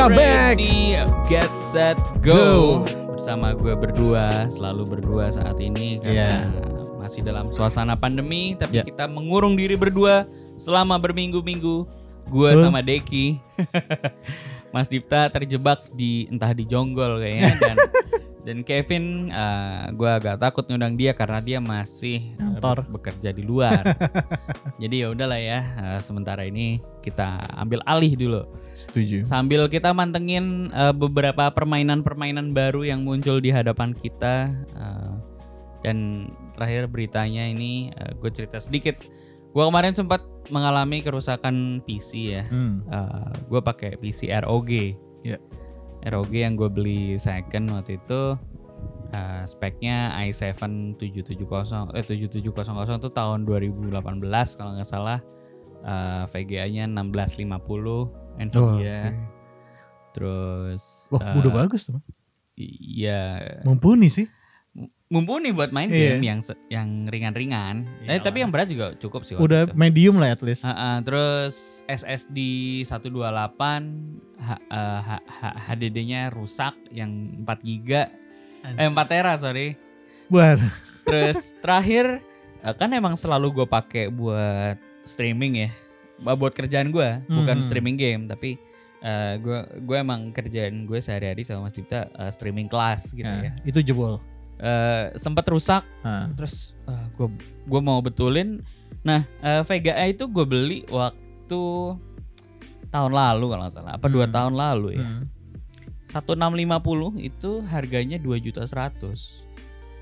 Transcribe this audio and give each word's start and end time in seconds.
Welcome 0.00 0.16
back. 0.16 0.56
Ready, 0.56 0.96
Get 1.28 1.52
set 1.60 2.00
go. 2.24 2.32
Go. 2.32 2.88
Bersama 3.20 3.52
gue 3.52 3.76
berdua, 3.76 4.48
selalu 4.48 4.96
berdua 4.96 5.28
saat 5.28 5.60
ini 5.60 6.00
karena 6.00 6.48
Iya. 6.48 6.96
masih 6.96 7.20
dalam 7.20 7.52
suasana 7.52 8.00
pandemi, 8.00 8.56
tapi 8.56 8.80
Iya. 8.80 8.88
kita 8.88 9.04
mengurung 9.04 9.60
diri 9.60 9.76
berdua 9.76 10.24
selama 10.56 10.96
berminggu-minggu. 10.96 11.84
Gue 12.32 12.50
sama 12.56 12.80
Deki, 12.80 13.44
Mas 14.72 14.88
Dipta 14.88 15.28
terjebak 15.28 15.84
di 15.92 16.24
entah 16.32 16.56
di 16.56 16.64
jonggol 16.64 17.20
kayaknya 17.20 17.52
dan 17.60 17.76
dan 18.40 18.64
Kevin, 18.64 19.28
gue 19.92 20.10
agak 20.10 20.40
takut 20.40 20.64
ngundang 20.64 20.96
dia 20.96 21.12
karena 21.12 21.38
dia 21.44 21.58
masih 21.60 22.32
eh, 22.34 22.40
Kantor. 22.40 22.88
be- 22.88 22.96
bekerja 22.96 23.30
di 23.36 23.44
luar. 23.44 23.84
Jadi 24.82 25.04
ya 25.04 25.12
udahlah 25.12 25.36
ya, 25.36 25.60
eh, 25.76 26.00
sementara 26.00 26.48
ini 26.48 26.80
kita 27.04 27.36
ambil 27.60 27.84
alih 27.84 28.16
dulu. 28.16 28.42
Setuju. 28.72 29.28
Sambil 29.28 29.68
kita 29.68 29.92
mantengin 29.92 30.72
eh, 30.72 30.94
beberapa 30.96 31.52
permainan-permainan 31.52 32.56
baru 32.56 32.88
yang 32.88 33.04
muncul 33.04 33.44
di 33.44 33.52
hadapan 33.52 33.92
kita 33.92 34.56
eh, 34.72 35.12
dan 35.84 36.28
terakhir 36.56 36.92
beritanya 36.92 37.48
ini 37.48 37.88
gue 38.20 38.30
cerita 38.32 38.60
sedikit. 38.60 39.00
Gue 39.50 39.64
kemarin 39.64 39.96
sempat 39.96 40.20
mengalami 40.52 41.00
kerusakan 41.00 41.80
PC 41.88 42.10
ya. 42.36 42.44
Hmm. 42.52 42.84
gue 43.48 43.60
pakai 43.64 43.96
PC 43.96 44.28
ROG. 44.44 44.70
Ya. 45.24 45.40
ROG 46.00 46.32
yang 46.32 46.56
gue 46.56 46.68
beli 46.68 47.00
second 47.16 47.68
waktu 47.70 48.00
itu 48.00 48.22
eh, 49.12 49.42
speknya 49.44 50.16
i7 50.24 50.56
770 50.96 51.92
eh 51.92 52.04
7700 52.04 53.00
itu 53.00 53.10
tahun 53.12 53.44
2018 53.44 53.92
kalau 54.56 54.70
nggak 54.78 54.88
salah. 54.88 55.20
Eh, 55.80 56.24
VGA-nya 56.28 56.84
1650 56.88 58.20
Oh, 58.40 58.40
Nvidia. 58.40 59.12
oke. 59.12 59.16
Terus 60.16 61.06
Wah, 61.12 61.20
eh, 61.22 61.38
udah 61.38 61.52
bagus 61.52 61.86
tuh. 61.86 62.00
Iya, 62.56 63.40
Mumpuni 63.64 64.08
sih. 64.08 64.28
Mumpuni 65.10 65.50
buat 65.50 65.74
main 65.74 65.90
Iya. 65.90 66.14
game 66.14 66.22
yang 66.22 66.40
yang 66.70 66.88
ringan-ringan. 67.04 67.82
Eh, 68.00 68.14
Iyalah. 68.14 68.22
tapi 68.22 68.36
yang 68.40 68.50
berat 68.54 68.70
juga 68.70 68.94
cukup 68.94 69.26
sih. 69.26 69.34
Udah 69.34 69.66
itu. 69.66 69.74
medium 69.74 70.22
lah 70.22 70.30
at 70.30 70.40
least. 70.40 70.62
Ah, 70.62 70.70
ah, 70.70 70.96
terus 71.02 71.82
SSD 71.84 72.38
128 72.86 74.06
H- 74.38 74.62
eh, 74.62 75.00
H- 75.02 75.26
H- 75.26 75.56
HDD-nya 75.68 76.30
rusak 76.30 76.78
yang 76.90 77.10
4 77.42 77.58
GB 77.58 77.90
eh 78.62 78.86
4 78.86 78.94
tera 79.04 79.34
sorry. 79.34 79.74
Buat. 80.30 80.62
Terus 81.02 81.38
terakhir 81.62 82.22
eh, 82.62 82.74
kan 82.78 82.94
emang 82.94 83.18
selalu 83.18 83.50
gue 83.52 83.66
pakai 83.66 84.08
buat 84.08 84.78
streaming 85.02 85.66
ya. 85.66 85.70
Buat 86.22 86.54
kerjaan 86.54 86.94
gue, 86.94 87.26
bukan 87.26 87.58
Hmm. 87.58 87.66
streaming 87.66 87.98
game 87.98 88.22
tapi 88.24 88.62
gue 89.40 89.58
gue 89.80 89.96
emang 89.96 90.28
kerjaan 90.30 90.84
gue 90.84 91.00
sehari-hari 91.00 91.40
sama 91.40 91.66
Mas 91.66 91.74
Dipta 91.74 92.06
eh, 92.06 92.30
streaming 92.30 92.70
kelas 92.70 93.10
gitu 93.10 93.26
Nah, 93.26 93.42
ya. 93.42 93.52
Itu 93.64 93.82
jebol. 93.82 94.22
Eh, 94.60 95.16
sempat 95.16 95.48
rusak 95.48 95.80
Nah, 96.00 96.28
terus 96.34 96.76
gue 97.16 97.28
gue 97.64 97.80
mau 97.80 97.96
betulin 97.98 98.60
nah 99.00 99.24
eh, 99.40 99.64
Vega 99.64 99.96
A 99.96 100.04
itu 100.06 100.24
gue 100.26 100.44
beli 100.44 100.84
waktu 100.86 101.62
tahun 102.86 103.08
lalu 103.10 103.44
kalau 103.48 103.62
nggak 103.62 103.72
salah 103.72 103.96
apa 103.96 104.06
dua 104.06 104.24
Hmm. 104.24 104.34
tahun 104.34 104.54
lalu 104.54 104.88
ya 104.94 105.02
hmm. 105.02 105.24
1650 106.10 107.22
itu 107.22 107.50
harganya 107.64 108.18
2 108.18 108.36
juta 108.40 108.66
100 108.66 109.48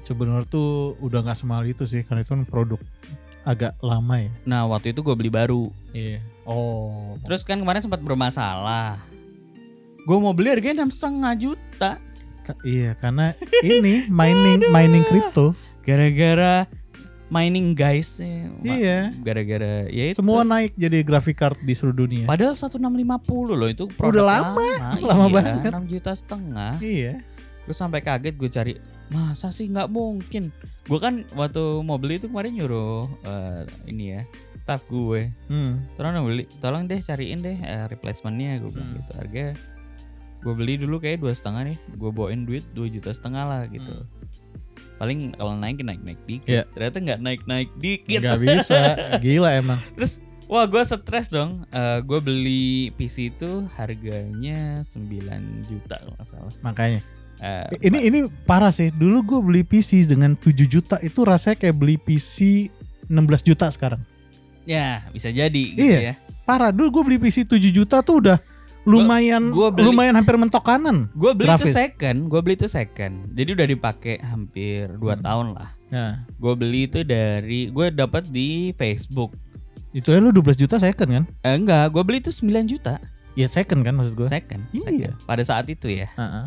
Sebenarnya 0.01 0.49
tuh 0.49 0.97
udah 0.99 1.21
nggak 1.21 1.37
semahal 1.37 1.63
itu 1.63 1.85
sih 1.85 2.01
karena 2.01 2.25
itu 2.25 2.33
kan 2.33 2.43
produk 2.43 2.81
agak 3.45 3.77
lama 3.79 4.19
ya. 4.19 4.33
nah 4.43 4.65
waktu 4.65 4.91
itu 4.91 5.01
gue 5.01 5.15
beli 5.15 5.29
baru 5.29 5.69
Iya. 5.93 6.19
Oh. 6.43 7.15
terus 7.23 7.45
kan 7.45 7.57
kemarin 7.57 7.79
sempat 7.79 8.01
bermasalah 8.01 8.99
gue 10.01 10.17
mau 10.17 10.33
beli 10.33 10.51
harganya 10.51 10.83
enam 10.83 10.91
setengah 10.91 11.33
juta 11.37 12.01
iya, 12.63 12.95
karena 12.95 13.33
ini 13.61 14.07
mining 14.07 14.69
mining 14.69 15.05
crypto. 15.05 15.53
gara-gara 15.83 16.69
mining 17.27 17.73
guys 17.73 18.17
ya, 18.17 18.45
ma- 18.47 18.65
Iya. 18.67 18.99
gara-gara 19.19 19.85
ya 19.87 20.05
itu. 20.09 20.17
Semua 20.17 20.41
naik 20.43 20.73
jadi 20.75 21.01
graphic 21.01 21.37
card 21.37 21.57
di 21.59 21.73
seluruh 21.73 21.97
dunia. 21.99 22.25
padahal 22.25 22.55
1650 22.55 23.05
loh 23.51 23.67
itu 23.67 23.85
produk 23.91 24.25
lama, 24.25 24.57
lama, 24.57 24.97
lama 24.99 25.27
iya, 25.27 25.35
banget. 25.35 25.71
6 25.71 25.85
juta 25.87 26.13
setengah 26.13 26.75
Iya. 26.79 27.15
gue 27.63 27.75
sampai 27.75 28.01
kaget 28.01 28.33
gue 28.35 28.49
cari 28.49 28.73
masa 29.09 29.49
sih 29.49 29.65
nggak 29.67 29.89
mungkin 29.89 30.49
gue 30.83 30.99
kan 30.99 31.25
waktu 31.33 31.61
mau 31.81 31.97
beli 31.97 32.17
itu 32.17 32.27
kemarin 32.27 32.53
nyuruh 32.55 33.05
eh, 33.23 33.61
ini 33.87 34.05
ya 34.11 34.23
staff 34.59 34.85
gue 34.85 35.29
Hmm. 35.47 35.85
tolong 35.95 36.13
dong 36.15 36.27
beli 36.27 36.45
tolong 36.59 36.85
deh 36.85 36.97
cariin 36.99 37.41
deh 37.41 37.57
eh, 37.57 37.85
replacementnya 37.87 38.57
gue 38.59 38.71
bilang 38.71 38.89
Hmm. 38.89 38.99
gitu 38.99 39.13
harga 39.15 39.47
gue 40.39 40.53
beli 40.53 40.75
dulu 40.77 40.97
kayak 40.97 41.19
dua 41.19 41.33
setengah 41.33 41.67
nih 41.67 41.79
gue 41.91 42.11
bawain 42.11 42.43
duit 42.43 42.63
dua 42.71 42.87
juta 42.87 43.11
setengah 43.11 43.45
lah 43.45 43.63
gitu 43.67 43.91
Hmm. 43.91 44.07
paling 44.99 45.19
kalau 45.33 45.55
naik 45.55 45.79
naik 45.79 46.03
naik 46.03 46.21
dikit 46.25 46.49
Iya. 46.49 46.63
ternyata 46.69 46.97
nggak 47.01 47.21
naik 47.21 47.43
naik 47.45 47.71
dikit 47.77 48.19
Nggak 48.19 48.41
bisa. 48.41 48.81
Gila 49.23 49.51
emang. 49.55 49.79
terus 49.95 50.19
wah 50.45 50.65
gue 50.65 50.83
stres 50.83 51.29
dong 51.29 51.63
Eh, 51.69 51.99
gue 52.01 52.19
beli 52.19 52.67
PC 52.93 53.31
itu 53.31 53.71
harganya 53.73 54.83
9 54.83 55.07
juta 55.65 55.97
kalau 55.97 56.15
nggak 56.15 56.29
salah 56.29 56.55
Makanya. 56.61 57.01
Eh, 57.39 57.67
Ini 57.81 57.99
ini 58.05 58.19
parah 58.43 58.75
sih. 58.75 58.91
Dulu 58.91 59.19
gue 59.25 59.41
beli 59.41 59.63
PC 59.63 60.03
dengan 60.05 60.35
7 60.35 60.67
juta 60.67 60.99
itu 60.99 61.23
rasanya 61.23 61.55
kayak 61.57 61.77
beli 61.77 61.95
PC 61.95 62.67
16 63.07 63.15
juta 63.45 63.71
sekarang. 63.71 64.03
ya 64.65 65.01
bisa 65.09 65.31
jadi 65.31 65.63
gitu 65.73 65.81
Iya. 65.81 65.99
ya 66.03 66.15
Parah. 66.43 66.69
Dulu 66.69 66.91
gue 66.91 67.03
beli 67.07 67.19
PC 67.21 67.47
7 67.47 67.71
juta 67.71 68.03
tuh 68.03 68.19
udah 68.19 68.37
lumayan 68.91 69.43
gua 69.49 69.69
beli- 69.69 69.87
lumayan 69.87 70.15
hampir 70.15 70.35
mentok 70.35 70.63
kanan. 70.63 71.13
Gue 71.13 71.33
beli 71.33 71.47
itu 71.47 71.61
Grafis. 71.63 71.77
second, 71.77 72.19
gue 72.27 72.41
beli 72.41 72.55
itu 72.55 72.67
second. 72.67 73.15
Jadi 73.31 73.51
udah 73.53 73.67
dipakai 73.69 74.15
hampir 74.19 74.89
2 74.95 75.13
Hmm. 75.13 75.23
tahun 75.23 75.47
lah. 75.53 75.69
Nah, 75.89 76.13
Gue 76.35 76.53
beli 76.55 76.85
itu 76.85 77.01
dari 77.01 77.69
gue 77.69 77.87
dapat 77.89 78.27
di 78.27 78.73
Facebook. 78.73 79.37
itu 79.91 80.05
ya 80.07 80.19
lu 80.19 80.29
12 80.31 80.53
juta 80.55 80.77
second 80.77 81.09
kan? 81.11 81.25
Eh, 81.43 81.55
enggak, 81.55 81.89
gue 81.89 82.03
beli 82.03 82.19
itu 82.19 82.29
9 82.31 82.67
juta 82.67 83.01
Iya 83.35 83.49
second 83.49 83.81
kan 83.81 83.95
maksud 83.95 84.15
gue. 84.15 84.27
second, 84.27 84.63
Iya. 84.69 84.85
second. 84.85 85.15
Pada 85.25 85.43
saat 85.43 85.65
itu 85.67 85.89
ya, 85.89 86.09
Heeh. 86.11 86.45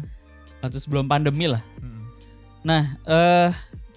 waktu 0.59 0.77
sebelum 0.77 1.05
pandemi 1.05 1.45
lah. 1.45 1.65
Mm. 1.77 2.05
Nah, 2.61 2.83
eh 3.01 3.49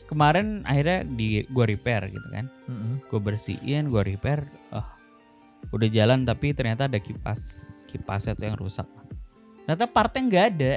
kemarin 0.04 0.65
akhirnya 0.65 1.04
di 1.04 1.44
gue 1.44 1.65
repair 1.66 2.09
gitu 2.09 2.25
kan. 2.31 2.49
Mm-mm. 2.65 3.04
Gue 3.04 3.21
bersihin, 3.21 3.88
gue 3.88 4.03
repair. 4.06 4.49
Oh, 4.71 4.84
udah 5.71 5.88
jalan 5.88 6.25
tapi 6.25 6.50
ternyata 6.50 6.87
ada 6.87 6.97
kipas 6.97 7.84
kipasnya 7.94 8.34
tuh 8.34 8.50
yang 8.50 8.59
rusak. 8.59 8.91
Ternyata 9.62 9.87
partnya 9.87 10.22
nggak 10.27 10.47
ada. 10.50 10.75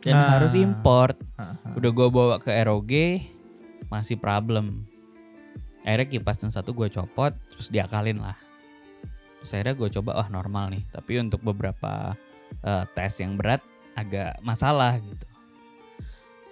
Dan 0.00 0.14
Ah. 0.14 0.38
harus 0.38 0.54
import. 0.54 1.18
Heeh. 1.36 1.76
udah 1.76 1.90
gue 1.92 2.08
bawa 2.08 2.34
ke 2.38 2.48
ROG 2.64 2.92
masih 3.86 4.16
problem. 4.16 4.88
Akhirnya 5.82 6.08
kipas 6.08 6.40
yang 6.40 6.50
satu 6.50 6.72
gue 6.72 6.88
copot 6.88 7.36
terus 7.52 7.68
diakalin 7.68 8.18
lah. 8.18 8.38
Terus 9.38 9.50
akhirnya 9.52 9.74
gue 9.74 9.88
coba 9.92 10.16
wah 10.16 10.28
normal 10.28 10.72
nih. 10.72 10.82
Tapi 10.88 11.20
untuk 11.20 11.42
beberapa 11.42 12.16
eh, 12.62 12.84
tes 12.94 13.12
yang 13.18 13.36
berat 13.36 13.60
agak 13.92 14.40
masalah 14.40 14.96
gitu. 14.96 15.26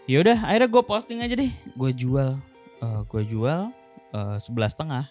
Yaudah 0.05 0.37
akhirnya 0.45 0.69
gue 0.69 0.83
posting 0.85 1.25
aja 1.25 1.33
deh. 1.33 1.53
Gue 1.73 1.91
jual 1.91 2.37
gue 2.85 3.23
jual 3.25 3.73
eh, 4.13 4.37
sebelas 4.39 4.77
setengah. 4.77 5.09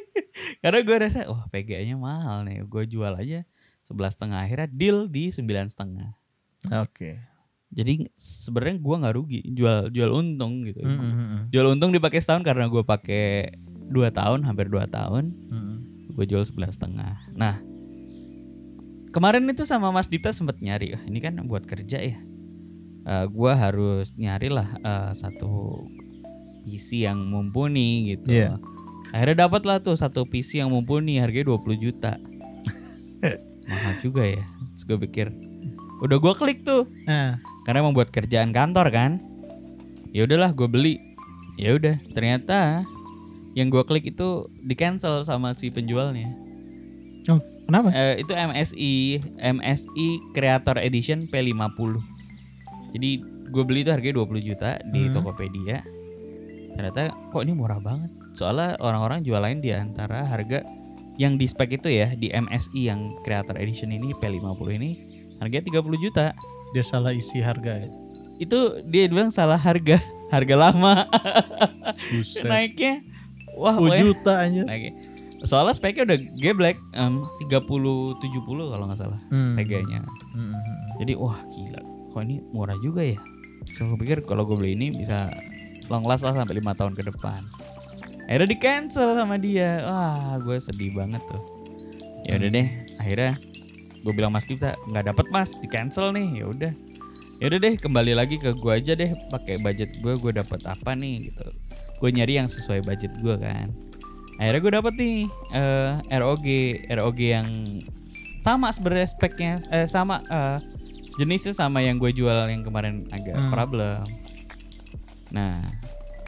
Karena 0.62 0.80
gue 0.80 0.96
rasa 0.98 1.28
wah 1.28 1.44
PGA 1.46 1.84
nya 1.84 1.94
mahal 1.94 2.42
nih. 2.42 2.64
Gue 2.64 2.86
jual 2.86 3.12
aja 3.12 3.44
sebelas 3.92 4.16
setengah 4.16 4.40
akhirnya 4.40 4.68
deal 4.68 4.98
di 5.06 5.28
sembilan 5.28 5.68
setengah 5.68 6.10
Oke. 6.80 7.20
jadi 7.68 8.08
sebenarnya 8.12 8.76
gua 8.78 8.96
nggak 8.98 9.14
rugi 9.14 9.40
jual 9.48 9.88
jual 9.88 10.10
untung 10.10 10.64
gitu 10.64 10.80
Mm-mm. 10.80 11.48
jual 11.48 11.66
untung 11.68 11.90
dipakai 11.90 12.18
setahun 12.18 12.42
karena 12.42 12.66
gue 12.66 12.80
pakai 12.80 13.52
dua 13.86 14.08
tahun 14.08 14.42
hampir 14.42 14.66
dua 14.66 14.84
tahun 14.86 15.30
Mm-mm. 15.30 15.76
gue 16.12 16.24
jual 16.24 16.42
sebelas 16.42 16.74
setengah 16.74 17.12
nah 17.32 17.60
kemarin 19.10 19.44
itu 19.46 19.64
sama 19.64 19.90
Mas 19.90 20.08
Dipta 20.08 20.32
sempet 20.32 20.58
nyari 20.58 20.96
"Ah, 20.96 21.02
ini 21.04 21.18
kan 21.18 21.36
buat 21.44 21.64
kerja 21.64 22.00
ya 22.00 22.18
Eh, 23.02 23.26
gua 23.26 23.58
harus 23.58 24.14
nyari 24.14 24.46
lah 24.46 24.78
eh, 24.78 25.10
satu 25.12 25.82
PC 26.62 27.02
yang 27.02 27.18
mumpuni 27.18 28.14
gitu 28.14 28.30
Iya. 28.30 28.62
akhirnya 29.10 29.50
dapat 29.50 29.66
lah 29.66 29.82
tuh 29.82 29.98
satu 29.98 30.22
PC 30.22 30.62
yang 30.62 30.70
mumpuni 30.70 31.18
harganya 31.18 31.50
20 31.50 31.74
juta 31.74 32.14
mahal 33.66 33.94
juga 34.00 34.22
ya. 34.24 34.42
Terus 34.74 34.84
gue 34.84 34.98
pikir 35.08 35.26
udah 36.02 36.18
gua 36.18 36.34
klik 36.34 36.66
tuh. 36.66 36.86
Nah, 37.06 37.38
karena 37.62 37.86
emang 37.86 37.94
buat 37.94 38.10
kerjaan 38.10 38.50
kantor 38.50 38.90
kan. 38.90 39.22
Ya 40.10 40.26
udahlah 40.26 40.50
gue 40.52 40.66
beli. 40.66 40.98
Ya 41.56 41.76
udah 41.76 41.96
ternyata 42.12 42.82
yang 43.52 43.68
gue 43.68 43.84
klik 43.84 44.08
itu 44.08 44.48
di 44.64 44.74
cancel 44.74 45.22
sama 45.22 45.52
si 45.52 45.68
penjualnya. 45.68 46.32
Kenapa? 47.62 47.94
Eh, 47.94 48.26
itu 48.26 48.34
MSI 48.34 48.92
MSI 49.38 50.08
Creator 50.34 50.82
Edition 50.82 51.30
P50 51.30 52.02
jadi 52.92 53.10
gue 53.48 53.62
beli 53.64 53.84
itu 53.84 53.90
harganya 53.92 54.20
20 54.20 54.40
juta 54.44 54.70
di 54.92 55.08
Hmm. 55.08 55.14
Tokopedia. 55.16 55.80
Ternyata 56.72 57.12
kok 57.32 57.42
ini 57.44 57.52
murah 57.52 57.80
banget. 57.80 58.08
Soalnya 58.32 58.76
orang-orang 58.80 59.24
jualin 59.24 59.60
di 59.60 59.72
antara 59.72 60.24
harga 60.24 60.64
yang 61.14 61.36
di 61.36 61.44
spek 61.44 61.76
itu 61.76 61.88
ya 61.88 62.12
di 62.12 62.28
MSI 62.28 62.80
yang 62.86 63.20
Creator 63.20 63.56
Edition 63.56 63.90
ini 63.90 64.12
P50 64.14 64.68
ini 64.72 64.90
Harganya 65.36 65.66
30 65.74 65.82
juta. 65.98 66.26
Dia 66.70 66.84
salah 66.86 67.10
isi 67.10 67.42
harga 67.42 67.82
ya. 67.82 67.90
Itu 68.38 68.78
dia 68.86 69.10
bilang 69.10 69.28
salah 69.28 69.58
harga, 69.58 69.98
harga 70.30 70.54
lama. 70.54 71.02
Buset. 72.08 72.46
Naiknya 72.46 73.02
wah 73.52 73.74
10 73.74 73.82
pokoknya 73.82 74.02
juta 74.02 74.32
anjir. 74.38 74.64
naiknya. 74.64 74.92
Soalnya 75.42 75.74
speknya 75.74 76.06
udah 76.06 76.18
geblek 76.38 76.78
um, 76.94 77.26
30 77.42 77.58
70 78.22 78.22
kalau 78.70 78.84
nggak 78.86 79.00
salah 79.00 79.18
Hmm. 79.28 79.58
harganya. 79.58 80.06
Hmm, 80.30 80.46
hmm, 80.46 80.54
hmm. 80.54 80.78
Jadi 81.02 81.12
wah 81.18 81.34
gila, 81.42 81.80
kok 82.14 82.22
ini 82.22 82.36
murah 82.54 82.78
juga 82.78 83.02
ya. 83.02 83.18
Gue 83.74 83.98
pikir 83.98 84.22
kalau 84.22 84.46
gue 84.46 84.54
beli 84.54 84.78
ini 84.78 84.94
bisa 84.94 85.26
long 85.90 86.06
last 86.06 86.22
lah 86.22 86.32
sampai 86.32 86.54
lima 86.54 86.70
tahun 86.72 86.94
ke 86.94 87.02
depan. 87.04 87.42
Akhirnya 88.26 88.48
di 88.48 88.58
cancel 88.58 89.08
sama 89.14 89.36
dia. 89.36 89.82
Wah 89.84 90.38
gue 90.38 90.56
sedih 90.56 90.94
banget 90.94 91.20
tuh. 91.26 91.42
Ya 92.22 92.38
udah 92.38 92.50
deh, 92.50 92.68
akhirnya 92.96 93.32
gue 94.02 94.12
bilang 94.14 94.30
Mas 94.30 94.46
Dita 94.46 94.78
nggak 94.86 95.10
dapet 95.10 95.26
Mas, 95.28 95.50
di 95.58 95.66
cancel 95.66 96.14
nih. 96.14 96.42
Ya 96.42 96.46
udah. 96.46 96.72
Ya 97.42 97.50
udah 97.50 97.58
deh, 97.58 97.74
kembali 97.74 98.14
lagi 98.14 98.38
ke 98.38 98.54
gue 98.54 98.72
aja 98.72 98.94
deh, 98.94 99.10
pakai 99.26 99.58
budget 99.58 99.98
gue, 99.98 100.14
gue 100.14 100.32
dapet 100.32 100.62
apa 100.62 100.94
nih 100.94 101.28
gitu. 101.28 101.46
Gue 101.98 102.14
nyari 102.14 102.38
yang 102.38 102.46
sesuai 102.46 102.86
budget 102.86 103.10
gue 103.18 103.34
kan. 103.34 103.66
Akhirnya 104.38 104.60
gue 104.62 104.72
dapet 104.72 104.94
nih 104.94 105.18
eh, 105.50 105.92
ROG, 106.14 106.46
ROG 106.88 107.18
yang 107.18 107.48
sama 108.38 108.70
sebenarnya 108.70 109.10
speknya, 109.10 109.52
eh, 109.70 109.86
sama 109.86 110.22
eh, 110.22 110.58
jenisnya 111.18 111.52
sama 111.52 111.82
yang 111.82 111.98
gue 111.98 112.14
jual 112.14 112.46
yang 112.46 112.62
kemarin 112.62 113.10
agak 113.10 113.34
Hmm. 113.34 113.50
problem. 113.50 114.06
Nah, 115.34 115.66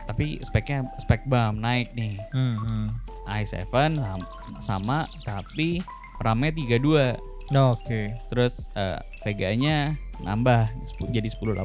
tapi 0.04 0.40
speknya 0.44 0.84
spek 1.00 1.24
BAM 1.28 1.60
naik 1.60 1.92
nih. 1.96 2.16
Hmm, 2.32 2.56
hmm. 2.60 2.86
i7 3.24 3.68
sam- 3.72 4.30
sama 4.60 5.08
tapi 5.24 5.80
RAM-nya 6.20 6.52
32. 6.52 7.16
Oke. 7.52 8.16
Terus 8.32 8.68
eh, 8.76 9.00
VGA-nya 9.24 9.96
nambah 10.22 10.70
jadi 11.10 11.28
1080. 11.28 11.64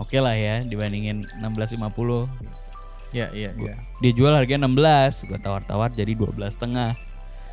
Oke 0.00 0.16
lah 0.16 0.32
ya 0.32 0.64
dibandingin 0.64 1.28
1650. 1.44 2.28
Ya, 3.10 3.26
iya, 3.34 3.50
iya. 3.58 3.74
Dia 3.98 4.12
jual 4.14 4.30
harganya 4.30 4.70
16, 4.70 5.26
gue 5.26 5.38
tawar-tawar 5.42 5.90
jadi 5.90 6.14
12 6.14 6.54
setengah. 6.54 6.94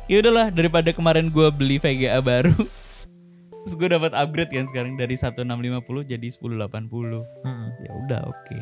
Ya 0.06 0.22
udahlah 0.22 0.48
daripada 0.54 0.94
kemarin 0.94 1.28
gue 1.28 1.50
beli 1.50 1.76
VGA 1.82 2.22
baru. 2.22 2.54
Terus 3.66 3.74
gue 3.74 3.88
dapat 3.90 4.16
upgrade 4.16 4.54
kan 4.54 4.64
sekarang 4.70 4.96
dari 4.96 5.18
1650 5.18 5.84
jadi 6.08 6.28
1080. 6.30 7.20
Hmm. 7.44 7.68
Ya 7.84 7.90
udah 8.06 8.20
oke. 8.30 8.60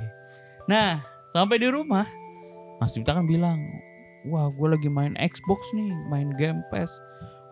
Nah 0.66 1.02
sampai 1.30 1.62
di 1.62 1.68
rumah 1.70 2.06
Mas 2.76 2.92
Dipta 2.92 3.16
kan 3.16 3.24
bilang, 3.24 3.56
wah 4.28 4.52
gue 4.52 4.68
lagi 4.68 4.88
main 4.92 5.16
Xbox 5.16 5.64
nih, 5.72 5.88
main 6.12 6.28
Game 6.36 6.60
Pass. 6.68 6.92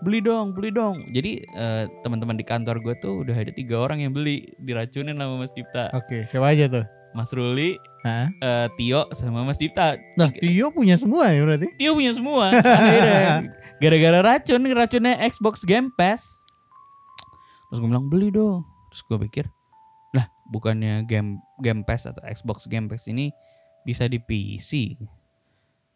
Beli 0.04 0.20
dong, 0.20 0.52
beli 0.52 0.68
dong. 0.68 1.00
Jadi 1.16 1.40
eh, 1.40 1.88
teman-teman 2.04 2.36
di 2.36 2.44
kantor 2.44 2.76
gue 2.84 2.92
tuh 3.00 3.24
udah 3.24 3.32
ada 3.32 3.48
tiga 3.56 3.80
orang 3.80 4.04
yang 4.04 4.12
beli 4.12 4.52
diracunin 4.60 5.16
sama 5.16 5.40
Mas 5.40 5.52
Dipta. 5.56 5.88
Oke, 5.96 6.28
siapa 6.28 6.52
aja 6.52 6.68
tuh? 6.68 6.84
Mas 7.14 7.30
Ruli, 7.30 7.78
Hah? 8.04 8.26
eh, 8.28 8.66
Tio 8.76 9.08
sama 9.16 9.46
Mas 9.48 9.56
Dipta. 9.56 9.96
Nah, 10.18 10.28
Tio 10.28 10.74
punya 10.74 10.98
semua 11.00 11.30
ya 11.32 11.46
berarti? 11.46 11.72
Tio 11.78 11.94
punya 11.96 12.12
semua. 12.12 12.50
Akhirnya 12.52 13.48
gara-gara 13.80 14.18
racun 14.20 14.60
racunnya 14.74 15.14
Xbox 15.30 15.62
Game 15.64 15.88
Pass. 15.94 16.42
Terus 17.70 17.78
gue 17.80 17.88
bilang 17.88 18.10
beli 18.12 18.28
dong. 18.34 18.66
Terus 18.92 19.02
gue 19.08 19.18
pikir, 19.30 19.44
bukannya 20.46 21.04
game 21.04 21.40
Game 21.58 21.82
Pass 21.82 22.04
atau 22.04 22.20
Xbox 22.22 22.64
Game 22.66 22.86
Pass 22.86 23.06
ini 23.06 23.32
bisa 23.82 24.04
di 24.04 24.18
PC. 24.18 24.96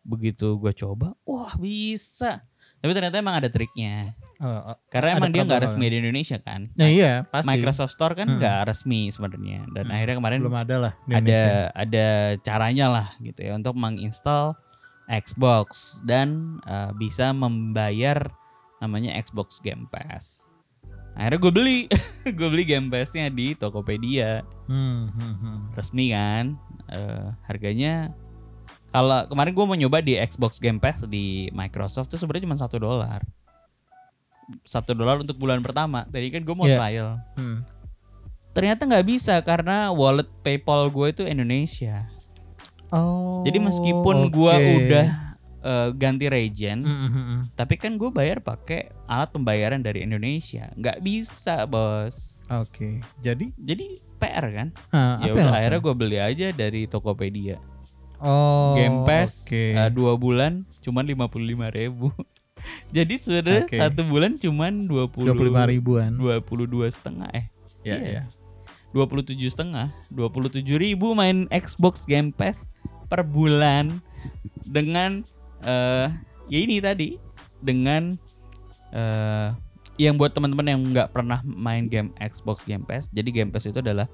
Begitu 0.03 0.57
gue 0.57 0.73
coba, 0.73 1.13
wah 1.23 1.53
bisa. 1.57 2.41
Tapi 2.79 2.93
ternyata 2.95 3.19
emang 3.19 3.37
ada 3.37 3.51
triknya. 3.51 4.15
Oh, 4.39 4.73
oh. 4.73 4.77
Karena 4.89 5.19
emang 5.19 5.35
dia 5.35 5.43
nggak 5.43 5.67
resmi 5.67 5.91
di 5.91 5.99
Indonesia 5.99 6.39
kan. 6.39 6.71
Nah, 6.79 6.87
iya, 6.87 7.27
pasti. 7.27 7.51
Microsoft 7.51 7.93
Store 7.93 8.15
kan 8.15 8.31
Hmm. 8.31 8.39
nggak 8.39 8.71
resmi 8.71 9.11
sebenarnya. 9.11 9.67
Dan 9.75 9.91
Hmm. 9.91 9.95
akhirnya 9.99 10.17
kemarin 10.17 10.39
belum 10.41 10.59
ada 10.63 10.77
lah 10.79 10.93
di 11.05 11.13
ada 11.19 11.41
ada 11.75 12.07
caranya 12.41 12.87
lah 12.89 13.07
gitu 13.19 13.41
ya 13.43 13.53
untuk 13.59 13.75
menginstal 13.75 14.55
Xbox 15.11 15.99
dan 16.07 16.61
uh, 16.65 16.95
bisa 16.95 17.35
membayar 17.35 18.31
namanya 18.79 19.13
Xbox 19.19 19.59
Game 19.59 19.91
Pass. 19.91 20.47
Akhirnya 21.19 21.39
gue 21.43 21.53
beli, 21.53 21.79
gue 22.39 22.49
beli 22.49 22.63
Game 22.63 22.87
Pass-nya 22.89 23.27
di 23.27 23.53
Tokopedia 23.53 24.47
Hmm, 24.71 25.11
hmm, 25.11 25.35
hmm. 25.35 25.59
resmi 25.75 26.15
kan. 26.15 26.55
Eh, 26.87 27.27
harganya 27.45 28.15
kalau 28.89 29.27
kemarin 29.27 29.53
gue 29.53 29.65
mau 29.67 29.77
nyoba 29.77 29.99
di 29.99 30.15
Xbox 30.15 30.63
Game 30.63 30.79
Pass 30.79 31.03
di 31.05 31.51
Microsoft 31.51 32.09
tuh 32.09 32.17
sebenarnya 32.17 32.47
cuma 32.47 32.57
satu 32.57 32.79
dolar. 32.79 33.21
Satu 34.65 34.95
dolar 34.95 35.21
untuk 35.21 35.37
bulan 35.37 35.61
pertama. 35.61 36.07
Tadi 36.07 36.31
kan 36.31 36.41
gue 36.41 36.55
mau 36.55 36.65
Iya. 36.65 36.79
trial. 36.79 37.11
Hmm. 37.35 37.67
Ternyata 38.55 38.87
nggak 38.87 39.07
bisa 39.07 39.35
karena 39.43 39.91
wallet 39.93 40.31
PayPal 40.41 40.89
gue 40.89 41.07
itu 41.13 41.23
Indonesia. 41.27 42.09
Oh. 42.89 43.45
Jadi 43.45 43.61
meskipun 43.61 44.33
gua 44.33 44.57
oke. 44.57 44.73
udah 44.81 45.28
eh, 45.69 45.89
ganti 45.93 46.27
region, 46.27 46.81
Hmm, 46.81 47.09
hmm, 47.13 47.41
tapi 47.53 47.77
kan 47.77 48.01
gue 48.01 48.09
bayar 48.09 48.41
pakai 48.41 48.89
alat 49.05 49.29
pembayaran 49.29 49.85
dari 49.85 50.01
Indonesia. 50.01 50.73
Nggak 50.73 51.05
bisa, 51.05 51.69
Bos. 51.69 52.41
Oke. 52.49 53.05
Jadi 53.21 53.53
Jadi 53.61 54.01
PR 54.17 54.47
kan? 54.49 54.69
ah, 54.91 55.21
Ya 55.21 55.37
udah 55.37 55.53
akhirnya 55.53 55.81
gue 55.85 55.95
beli 55.95 56.19
aja 56.19 56.49
dari 56.51 56.89
Tokopedia. 56.89 57.61
Oh. 58.19 58.75
Game 58.75 59.05
Pass 59.07 59.47
Oke. 59.47 59.77
eh, 59.77 59.91
dua 59.93 60.19
bulan 60.19 60.65
cuman 60.83 61.05
55.000 61.07 61.71
ribu. 61.71 62.11
Jadi 62.97 63.15
sebenarnya 63.15 63.69
Oke. 63.69 63.79
satu 63.79 64.03
bulan 64.03 64.35
cuman 64.35 64.91
20 64.91 65.39
25 65.39 65.73
ribuan. 65.77 66.11
22 66.19 66.89
setengah 66.91 67.31
eh. 67.31 67.47
Ya, 67.87 67.97
iya. 68.01 68.11
ya. 68.11 68.23
27 68.91 69.37
setengah 69.53 69.93
27 70.11 70.65
ribu 70.75 71.13
main 71.13 71.45
Xbox 71.53 72.09
Game 72.09 72.33
Pass 72.33 72.65
per 73.07 73.21
bulan 73.23 74.01
dengan 74.65 75.23
eh 75.61 76.09
ya 76.47 76.59
ini 76.59 76.79
tadi 76.79 77.19
dengan 77.59 78.15
eh 78.91 79.49
yang 79.99 80.15
buat 80.15 80.31
teman-teman 80.31 80.67
yang 80.69 80.81
nggak 80.87 81.11
pernah 81.11 81.43
main 81.43 81.87
game 81.87 82.15
Xbox 82.17 82.63
Game 82.63 82.83
Pass 82.83 83.11
jadi 83.11 83.27
Game 83.29 83.51
Pass 83.51 83.67
itu 83.67 83.79
adalah 83.79 84.07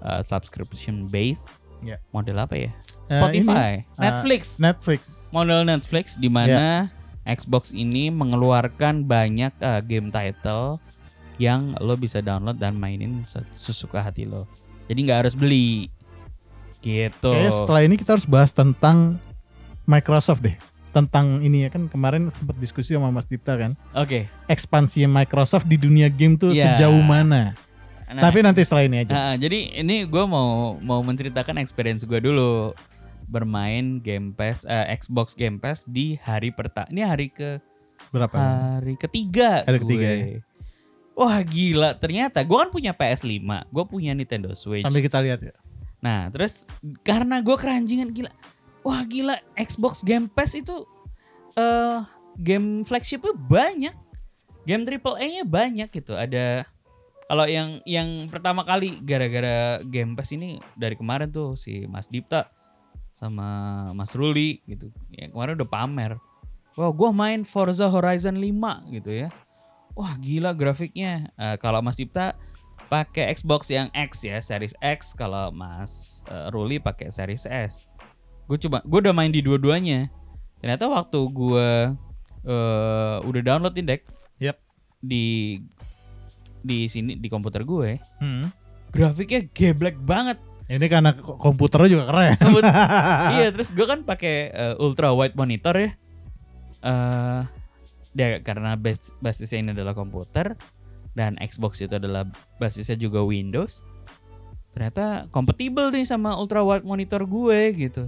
eh, 0.00 0.22
subscription 0.22 1.06
base 1.06 1.46
Ya. 1.78 2.02
model 2.10 2.42
apa 2.42 2.58
ya 2.58 2.74
Spotify 3.06 3.86
ini, 3.86 4.02
Netflix 4.02 4.58
Netflix. 4.58 5.30
model 5.30 5.62
Netflix 5.62 6.18
di 6.18 6.26
mana 6.26 6.90
Xbox 7.22 7.70
ini 7.70 8.10
mengeluarkan 8.10 9.06
banyak 9.06 9.54
eh, 9.54 9.80
game 9.86 10.10
title 10.10 10.82
yang 11.38 11.78
lo 11.78 11.94
bisa 11.94 12.18
download 12.18 12.58
dan 12.58 12.74
mainin 12.74 13.22
se- 13.22 13.46
sesuka 13.54 14.02
hati 14.02 14.26
lo. 14.26 14.50
Jadi 14.90 14.98
nggak 15.06 15.18
harus 15.22 15.38
beli. 15.38 15.86
Gitu. 16.82 17.30
Kayaknya 17.30 17.54
setelah 17.54 17.82
ini 17.86 17.94
kita 17.94 18.18
harus 18.18 18.26
bahas 18.26 18.50
tentang 18.50 19.22
Microsoft 19.84 20.42
deh. 20.42 20.58
Tentang 20.98 21.38
ini 21.40 21.62
ya 21.62 21.70
kan 21.70 21.86
kemarin 21.86 22.26
sempat 22.28 22.58
diskusi 22.58 22.90
sama 22.90 23.08
Mas 23.08 23.24
Dipta 23.24 23.54
kan. 23.54 23.78
Oke. 23.92 24.26
Ekspansi 24.46 25.06
Microsoft 25.06 25.64
di 25.64 25.78
dunia 25.78 26.10
game 26.10 26.34
tuh 26.34 26.50
Iya. 26.50 26.74
sejauh 26.74 26.98
mana. 26.98 27.54
Nah, 28.08 28.24
Tapi 28.24 28.40
nanti 28.40 28.64
setelah 28.64 28.82
ini 28.82 29.04
aja. 29.04 29.12
nah, 29.12 29.34
jadi 29.36 29.78
ini 29.78 30.02
gue 30.02 30.24
mau 30.24 30.74
mau 30.80 30.98
menceritakan 31.00 31.60
experience 31.60 32.02
gue 32.02 32.18
dulu 32.18 32.72
bermain 33.24 34.00
Game 34.00 34.32
Pass 34.32 34.64
eh, 34.64 34.96
Xbox 34.96 35.36
Game 35.36 35.60
Pass 35.60 35.84
di 35.84 36.16
hari 36.16 36.48
pertama. 36.48 36.88
Ini 36.88 37.04
hari 37.04 37.28
ke 37.28 37.60
Berapa? 38.08 38.34
hari 38.80 38.96
ketiga. 38.96 39.62
Hari 39.62 39.78
ketiga, 39.78 40.08
gue. 40.08 40.40
Wah 41.12 41.36
gila, 41.42 41.92
ternyata 41.92 42.40
gue 42.40 42.56
kan 42.56 42.70
punya 42.70 42.96
PS5, 42.96 43.42
gue 43.68 43.84
punya 43.84 44.16
Nintendo 44.16 44.54
Switch. 44.56 44.80
Sambil 44.80 45.02
kita 45.02 45.20
lihat 45.20 45.44
ya. 45.44 45.52
Nah, 45.98 46.30
terus 46.30 46.64
karena 47.02 47.42
gue 47.42 47.56
keranjingan 47.58 48.08
gila. 48.08 48.30
Wah, 48.88 49.04
gila 49.04 49.36
Xbox 49.52 50.00
Game 50.00 50.32
Pass 50.32 50.56
itu 50.56 50.88
eh 51.60 52.00
game 52.40 52.88
flagshipnya 52.88 53.36
banyak. 53.36 53.92
Game 54.64 54.88
triple 54.88 55.20
A-nya 55.20 55.44
banyak 55.44 55.92
gitu. 55.92 56.16
Ada 56.16 56.64
kalau 57.28 57.44
yang 57.44 57.84
yang 57.84 58.32
pertama 58.32 58.64
kali 58.64 59.04
gara-gara 59.04 59.84
Game 59.84 60.16
Pass 60.16 60.32
ini 60.32 60.56
dari 60.72 60.96
kemarin 60.96 61.28
tuh 61.28 61.60
si 61.60 61.84
Mas 61.84 62.08
Dipta 62.08 62.48
sama 63.12 63.90
Mas 63.92 64.16
Ruli 64.16 64.64
gitu. 64.64 64.88
Ya 65.12 65.28
kemarin 65.28 65.60
udah 65.60 65.68
pamer. 65.68 66.12
Wah, 66.72 66.88
gua 66.88 67.12
main 67.12 67.44
Forza 67.44 67.92
Horizon 67.92 68.40
5 68.40 68.88
gitu 68.96 69.12
ya. 69.12 69.28
Wah, 69.98 70.16
gila 70.16 70.54
grafiknya. 70.56 71.28
Eh, 71.36 71.60
kalau 71.60 71.84
Mas 71.84 72.00
Dipta 72.00 72.38
pakai 72.88 73.28
Xbox 73.34 73.68
yang 73.68 73.92
X 73.92 74.24
ya, 74.24 74.40
Series 74.40 74.72
X. 74.80 75.12
Kalau 75.12 75.52
Mas 75.52 76.24
eh, 76.30 76.48
Ruli 76.48 76.80
pakai 76.80 77.12
Series 77.12 77.44
S. 77.44 77.90
Gue 78.48 78.56
coba, 78.58 78.80
gue 78.80 78.98
udah 78.98 79.12
main 79.12 79.28
di 79.28 79.38
dua-duanya. 79.38 80.08
Ternyata 80.58 80.88
waktu 80.88 81.18
gue 81.28 81.68
eh, 82.40 83.16
udah 83.20 83.40
download 83.44 83.76
Indek 83.76 84.08
Yap. 84.38 84.56
di 84.98 85.58
di 86.58 86.88
sini 86.88 87.14
di 87.14 87.28
komputer 87.28 87.62
gue, 87.62 88.00
Hmm. 88.16 88.48
grafiknya 88.88 89.46
geblek 89.46 90.00
banget. 90.00 90.40
Ini 90.66 90.84
karena 90.86 91.12
ko- 91.14 91.36
komputernya 91.36 91.88
juga 91.90 92.04
keren. 92.06 92.36
Komput- 92.42 92.64
iya, 93.36 93.48
terus 93.48 93.70
gue 93.70 93.84
kan 93.84 94.02
pakai 94.02 94.34
eh, 94.48 94.74
ultra 94.76 95.12
wide 95.12 95.32
monitor 95.32 95.76
ya. 95.76 95.90
Eh, 96.80 97.40
dia 98.10 98.40
karena 98.40 98.74
bas 98.74 99.12
basisnya 99.18 99.60
ini 99.60 99.70
adalah 99.72 99.92
komputer. 99.92 100.56
dan 101.10 101.34
Xbox 101.36 101.82
itu 101.82 101.90
adalah 101.92 102.30
basisnya 102.56 102.94
juga 102.94 103.18
Windows 103.18 103.82
ternyata 104.70 105.26
kompatibel 105.28 105.90
nih 105.90 106.06
sama 106.06 106.30
ultra 106.32 106.62
wide 106.62 106.86
monitor 106.86 107.26
gue 107.26 107.58
gitu 107.74 108.06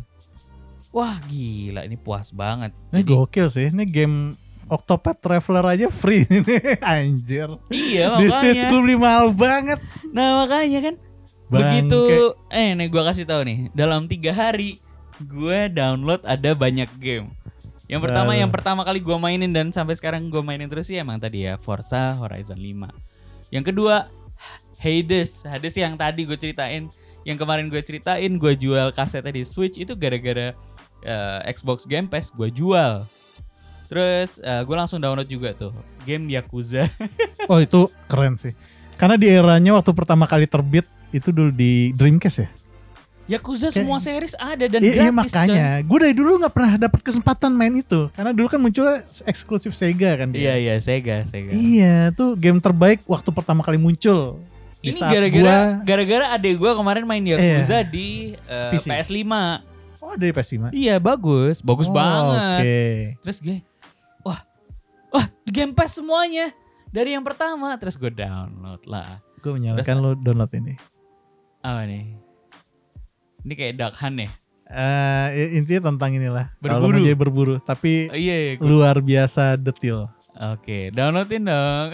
wah 0.91 1.23
gila 1.25 1.83
ini 1.83 1.95
puas 1.95 2.31
banget 2.31 2.75
Ini 2.91 3.01
Jadi- 3.01 3.09
gokil 3.09 3.47
sih. 3.47 3.67
Ini 3.69 3.85
game 3.85 4.35
Octopath 4.67 5.19
Traveler 5.19 5.67
aja 5.69 5.87
free 5.89 6.23
ini. 6.33 6.59
Anjir. 6.79 7.51
iya 7.69 8.15
Di 8.15 8.27
Switch 8.29 8.59
makanya 8.59 8.71
gue 8.71 8.81
beli 8.81 8.97
mahal 8.97 9.27
banget. 9.31 9.79
nah 10.11 10.43
makanya 10.43 10.81
kan 10.81 10.95
Bangke. 11.47 11.59
begitu 11.83 12.01
eh 12.49 12.71
nih 12.73 12.87
gue 12.87 13.03
kasih 13.05 13.25
tahu 13.25 13.43
nih 13.43 13.59
dalam 13.73 14.07
tiga 14.07 14.31
hari 14.31 14.79
gue 15.21 15.67
download 15.69 16.23
ada 16.23 16.51
banyak 16.53 16.87
game 16.97 17.35
yang 17.87 17.99
pertama 17.99 18.31
Aduh. 18.33 18.41
yang 18.41 18.51
pertama 18.51 18.81
kali 18.81 18.99
gue 18.99 19.17
mainin 19.17 19.51
dan 19.51 19.69
sampai 19.69 19.95
sekarang 19.95 20.27
gue 20.27 20.39
mainin 20.41 20.67
terus 20.67 20.87
sih 20.87 20.95
emang 20.95 21.19
tadi 21.19 21.43
ya 21.43 21.59
Forza 21.59 22.15
Horizon 22.17 22.55
5 22.55 22.87
yang 23.51 23.63
kedua 23.63 24.07
Hades 24.79 25.43
Hades 25.43 25.75
yang 25.75 25.95
tadi 25.95 26.23
gue 26.23 26.35
ceritain 26.35 26.87
yang 27.23 27.37
kemarin 27.37 27.67
gue 27.67 27.79
ceritain 27.81 28.31
gue 28.31 28.53
jual 28.55 28.91
kasetnya 28.91 29.31
di 29.33 29.43
Switch 29.43 29.77
itu 29.77 29.93
gara-gara 29.93 30.55
eh, 31.03 31.41
Xbox 31.51 31.85
Game 31.85 32.07
Pass 32.07 32.31
gue 32.31 32.49
jual 32.49 33.05
terus 33.87 34.39
eh, 34.39 34.63
gue 34.63 34.77
langsung 34.77 34.99
download 34.99 35.27
juga 35.27 35.51
tuh 35.51 35.75
game 36.03 36.31
Yakuza 36.31 36.87
Oh 37.51 37.59
itu 37.59 37.91
keren 38.07 38.39
sih. 38.39 38.55
Karena 38.95 39.19
di 39.19 39.27
eranya 39.27 39.75
waktu 39.75 39.91
pertama 39.91 40.29
kali 40.29 40.47
terbit 40.47 40.87
itu 41.11 41.35
dulu 41.35 41.51
di 41.51 41.91
Dreamcast 41.91 42.39
ya. 42.39 42.49
Yakuza 43.27 43.71
Kayak- 43.71 43.79
semua 43.83 43.99
series 43.99 44.35
ada 44.37 44.67
dan 44.67 44.79
Iya 44.79 44.87
iya, 44.87 45.11
gratis 45.11 45.33
coy. 45.35 45.41
makanya. 45.43 45.67
Gue 45.83 45.99
dari 45.99 46.15
dulu 46.15 46.31
nggak 46.39 46.55
pernah 46.55 46.73
dapat 46.79 47.01
kesempatan 47.03 47.51
main 47.51 47.75
itu. 47.75 48.07
Karena 48.15 48.31
dulu 48.31 48.47
kan 48.47 48.59
munculnya 48.59 49.03
eksklusif 49.25 49.75
Sega 49.75 50.15
kan 50.15 50.31
dia. 50.31 50.47
Iya 50.47 50.55
iya 50.59 50.75
Sega 50.79 51.27
Sega. 51.27 51.51
Iya, 51.51 52.15
tuh 52.15 52.39
game 52.39 52.63
terbaik 52.63 53.03
waktu 53.09 53.31
pertama 53.35 53.67
kali 53.67 53.81
muncul. 53.81 54.39
Ini 54.79 54.97
gara-gara 54.97 55.83
gara-gara 55.83 56.27
adek 56.35 56.55
gua 56.55 56.73
kemarin 56.79 57.03
main 57.05 57.25
Yakuza 57.27 57.83
di 57.83 58.39
eh, 58.47 58.71
PC. 58.71 58.87
PS5. 58.95 59.33
Oh 60.01 60.15
dari 60.15 60.31
PS5. 60.31 60.73
Iya 60.73 60.97
bagus, 60.97 61.61
bagus 61.61 61.87
Oh, 61.87 61.95
banget. 61.95 62.59
Oke. 62.59 62.81
Terus 63.21 63.39
gue, 63.41 63.57
wah, 64.23 64.41
wah 65.11 65.27
di 65.41 65.51
Game 65.51 65.71
Pass 65.71 65.95
semuanya 65.95 66.49
dari 66.89 67.13
yang 67.13 67.23
pertama. 67.23 67.77
Terus 67.77 67.95
gue 67.95 68.09
download 68.09 68.81
lah. 68.85 69.21
Gue 69.39 69.53
menyalakan 69.55 69.97
lo 69.99 70.11
download 70.15 70.53
ini. 70.55 70.75
Apa 71.61 71.85
nih? 71.85 72.17
Ini 73.41 73.53
kayak 73.55 73.75
Duck 73.77 73.95
Hunt 73.97 74.19
ya? 74.19 74.31
Eh 74.71 75.57
intinya 75.57 75.91
tentang 75.91 76.11
inilah. 76.13 76.53
Kalau 76.59 76.81
Berburu. 76.81 76.97
menjadi 76.97 77.17
berburu, 77.17 77.55
tapi 77.59 78.07
Oh, 78.07 78.17
iya, 78.17 78.37
iya. 78.37 78.53
luar 78.57 79.01
biasa 79.01 79.57
detil. 79.57 80.07
Oke, 80.33 80.89
downloadin 80.91 81.45
dong. 81.45 81.89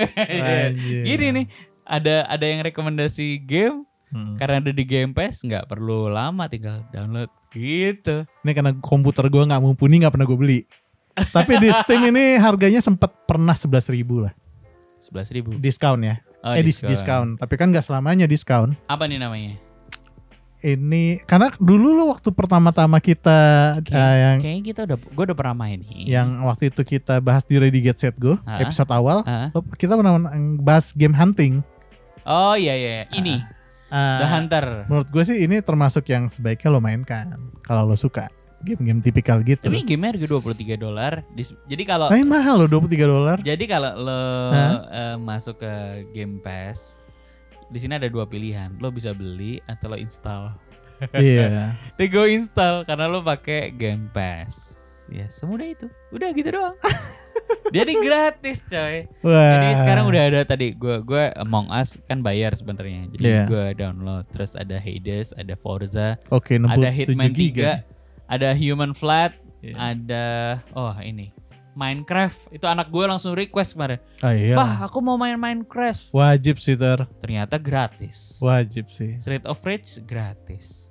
Gini 1.08 1.26
nih, 1.32 1.46
ada 1.82 2.26
ada 2.26 2.44
yang 2.44 2.62
rekomendasi 2.62 3.42
game 3.42 3.82
Hmm. 4.06 4.38
karena 4.38 4.62
ada 4.62 4.70
di 4.70 4.86
Game 4.86 5.10
Pass 5.10 5.42
nggak 5.42 5.66
perlu 5.66 6.06
lama 6.06 6.46
tinggal 6.46 6.86
download 6.94 7.26
gitu. 7.56 8.28
Ini 8.44 8.52
karena 8.52 8.70
komputer 8.76 9.26
gue 9.26 9.42
nggak 9.42 9.58
mumpuni 9.58 9.98
nggak 9.98 10.12
pernah 10.12 10.28
gue 10.28 10.36
beli. 10.36 10.60
Tapi 11.16 11.56
di 11.56 11.72
Steam 11.72 12.04
ini 12.06 12.36
harganya 12.36 12.78
sempat 12.78 13.08
pernah 13.24 13.56
11.000 13.56 13.88
ribu 13.90 14.20
lah. 14.20 14.36
Sebelas 15.00 15.32
ribu. 15.32 15.56
Diskon 15.56 16.04
ya. 16.04 16.20
Oh, 16.44 16.52
eh 16.52 16.60
dis- 16.60 16.84
diskon. 16.84 17.34
Tapi 17.34 17.54
kan 17.56 17.72
nggak 17.72 17.82
selamanya 17.82 18.28
diskon. 18.28 18.76
Apa 18.84 19.08
nih 19.08 19.16
namanya? 19.16 19.56
Ini 20.56 21.22
karena 21.24 21.52
dulu 21.56 21.94
lo 21.94 22.04
waktu 22.10 22.32
pertama-tama 22.32 22.96
kita 22.98 23.38
Oke. 23.78 23.92
eh, 23.92 24.14
yang 24.18 24.36
Kayaknya 24.40 24.62
kita 24.64 24.80
udah, 24.88 24.96
gue 24.98 25.24
udah 25.30 25.36
pernah 25.36 25.54
main 25.54 25.78
nih. 25.78 26.10
yang 26.10 26.42
waktu 26.42 26.72
itu 26.72 26.82
kita 26.82 27.20
bahas 27.20 27.44
di 27.44 27.60
Ready 27.60 27.78
Get 27.78 28.00
Set 28.00 28.16
Go 28.16 28.40
episode 28.48 28.88
awal, 28.88 29.20
lo- 29.52 29.68
kita 29.76 29.94
pernah 29.94 30.16
bahas 30.58 30.90
game 30.90 31.12
hunting. 31.12 31.60
Oh 32.24 32.58
iya 32.58 32.74
iya, 32.74 33.06
ini 33.14 33.38
Ah, 33.86 34.18
The 34.18 34.26
Hunter. 34.26 34.66
menurut 34.90 35.08
gue 35.08 35.22
sih 35.22 35.46
ini 35.46 35.62
termasuk 35.62 36.10
yang 36.10 36.26
sebaiknya 36.26 36.74
lo 36.74 36.82
mainkan 36.82 37.38
kalau 37.62 37.86
lo 37.86 37.94
suka 37.94 38.26
game-game 38.66 38.98
tipikal 38.98 39.38
gitu. 39.46 39.62
Tapi 39.62 39.86
game 39.86 40.02
harga 40.10 40.26
23 40.26 40.74
dolar. 40.74 41.22
Jadi 41.68 41.82
kalau 41.86 42.10
Tapi 42.10 42.26
mahal 42.26 42.64
lo 42.64 42.66
23 42.66 42.98
dolar. 43.06 43.36
jadi 43.38 43.64
kalau 43.68 43.92
lo 43.94 44.22
eh, 44.90 45.14
masuk 45.20 45.62
ke 45.62 45.72
Game 46.10 46.42
Pass, 46.42 46.98
di 47.70 47.78
sini 47.78 47.94
ada 47.94 48.10
dua 48.10 48.26
pilihan. 48.26 48.74
Lo 48.82 48.90
bisa 48.90 49.14
beli 49.14 49.62
atau 49.70 49.94
lo 49.94 49.96
install. 50.00 50.50
Iya. 51.14 51.76
Tapi 51.94 52.06
gue 52.10 52.26
install 52.42 52.82
karena 52.88 53.06
lo 53.06 53.22
pakai 53.22 53.70
Game 53.70 54.10
Pass. 54.10 54.75
Ya 55.10 55.26
semudah 55.30 55.66
itu. 55.66 55.86
Udah 56.10 56.28
gitu 56.34 56.50
doang. 56.50 56.76
Jadi 57.76 57.92
gratis 57.98 58.62
coy. 58.66 59.06
Wah. 59.22 59.50
Jadi 59.58 59.68
sekarang 59.82 60.04
udah 60.10 60.22
ada 60.22 60.40
tadi 60.46 60.74
gue 60.74 61.02
gue 61.02 61.24
Among 61.38 61.70
Us 61.70 61.98
kan 62.06 62.22
bayar 62.22 62.54
sebenarnya. 62.54 63.10
Jadi 63.14 63.26
Iya. 63.26 63.44
gue 63.46 63.64
download 63.78 64.26
terus 64.30 64.54
ada 64.54 64.78
Hades, 64.78 65.34
ada 65.34 65.54
Forza, 65.58 66.18
nembus 66.30 66.74
ada 66.78 66.88
Hitman 66.90 67.30
7 67.30 67.34
giga. 67.34 67.72
3, 68.26 68.30
ada 68.30 68.48
Human 68.54 68.92
Flat, 68.94 69.34
Iya. 69.62 69.74
ada 69.74 70.24
oh 70.74 70.94
ini 71.02 71.34
Minecraft. 71.76 72.56
Itu 72.56 72.64
anak 72.64 72.88
gue 72.88 73.04
langsung 73.04 73.36
request 73.36 73.76
kemarin. 73.76 74.00
Ah, 74.24 74.32
iya. 74.32 74.56
Pak, 74.56 74.88
aku 74.88 75.04
mau 75.04 75.20
main 75.20 75.36
Minecraft. 75.36 76.08
Wajib 76.08 76.56
sih 76.56 76.72
ter. 76.72 77.04
Ternyata 77.20 77.60
gratis. 77.60 78.40
Wajib 78.40 78.88
sih. 78.88 79.20
Street 79.20 79.44
of 79.44 79.60
Rage 79.60 80.00
gratis. 80.08 80.88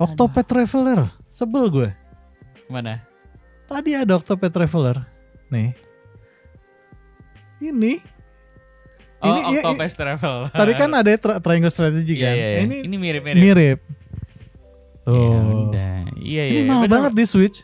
Octopath 0.00 0.48
Traveler. 0.48 1.12
Sebel 1.28 1.68
gue. 1.68 1.88
Gimana? 2.64 3.04
Tadi 3.70 3.90
ada 3.94 4.12
Octopath 4.12 4.50
Traveler. 4.50 5.06
Nih. 5.48 5.70
Ini. 7.60 8.02
Oh, 9.20 9.28
Ini- 9.28 9.42
iya, 9.52 9.60
Octopus 9.62 9.92
Travel. 9.94 10.36
Tadi 10.50 10.72
kan 10.74 10.90
ada 10.90 11.10
tri- 11.12 11.38
triangle 11.38 11.68
strategy 11.68 12.16
Iya, 12.16 12.24
kan. 12.24 12.34
iya, 12.34 12.46
iya. 12.48 12.58
Ini 12.64 12.76
ini 12.82 12.96
mirip-mirip. 12.96 13.36
mirip. 13.38 13.78
Ya 15.02 15.38
udah. 15.38 15.96
Iya, 16.16 16.42
iya. 16.42 16.56
ini 16.56 16.60
mahal 16.64 16.82
bener. 16.82 16.94
banget 16.98 17.12
di 17.14 17.24
Switch. 17.24 17.58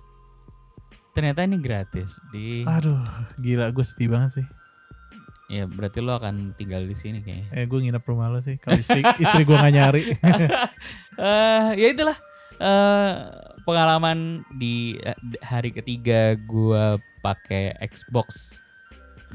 Ternyata 1.11 1.43
ini 1.43 1.57
gratis 1.57 2.21
di 2.29 2.61
Aduh, 2.63 3.01
gila 3.37 3.73
gue 3.73 3.81
sedih 3.83 4.13
banget 4.13 4.31
sih. 4.35 4.47
Ya 5.49 5.65
berarti 5.65 6.05
lo 6.05 6.13
akan 6.13 6.53
tinggal 6.53 6.85
di 6.85 6.93
sini 6.93 7.25
kayaknya. 7.25 7.49
Eh 7.51 7.65
gue 7.65 7.79
nginep 7.81 8.05
rumah 8.05 8.29
lo 8.29 8.39
sih. 8.39 8.59
Kalau 8.59 8.77
istri 8.77 9.01
istri 9.17 9.43
gue 9.43 9.57
gak 9.57 9.73
nyari. 9.73 10.03
Eh 11.17 11.69
ya 11.75 11.89
itulah 11.89 12.19
eh 12.59 13.11
pengalaman 13.67 14.47
di 14.55 14.95
eh, 15.03 15.19
hari 15.43 15.75
ketiga 15.75 16.39
gua 16.47 17.03
pakai 17.21 17.75
Xbox 17.83 18.57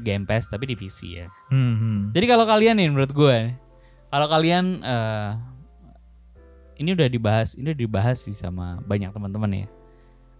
Game 0.00 0.24
Pass 0.24 0.48
tapi 0.48 0.72
di 0.72 0.74
PC 0.74 0.98
ya. 1.20 1.28
Hmm, 1.52 1.76
hmm. 1.76 1.98
Jadi 2.16 2.26
kalau 2.26 2.48
kalian 2.48 2.80
nih 2.80 2.88
menurut 2.88 3.12
gua 3.12 3.52
kalau 4.08 4.26
kalian 4.32 4.80
eh 4.80 5.30
ini 6.80 6.96
udah 6.96 7.06
dibahas, 7.06 7.54
ini 7.54 7.70
udah 7.70 7.80
dibahas 7.84 8.18
sih 8.24 8.34
sama 8.34 8.80
banyak 8.82 9.12
teman-teman 9.12 9.64
ya. 9.64 9.66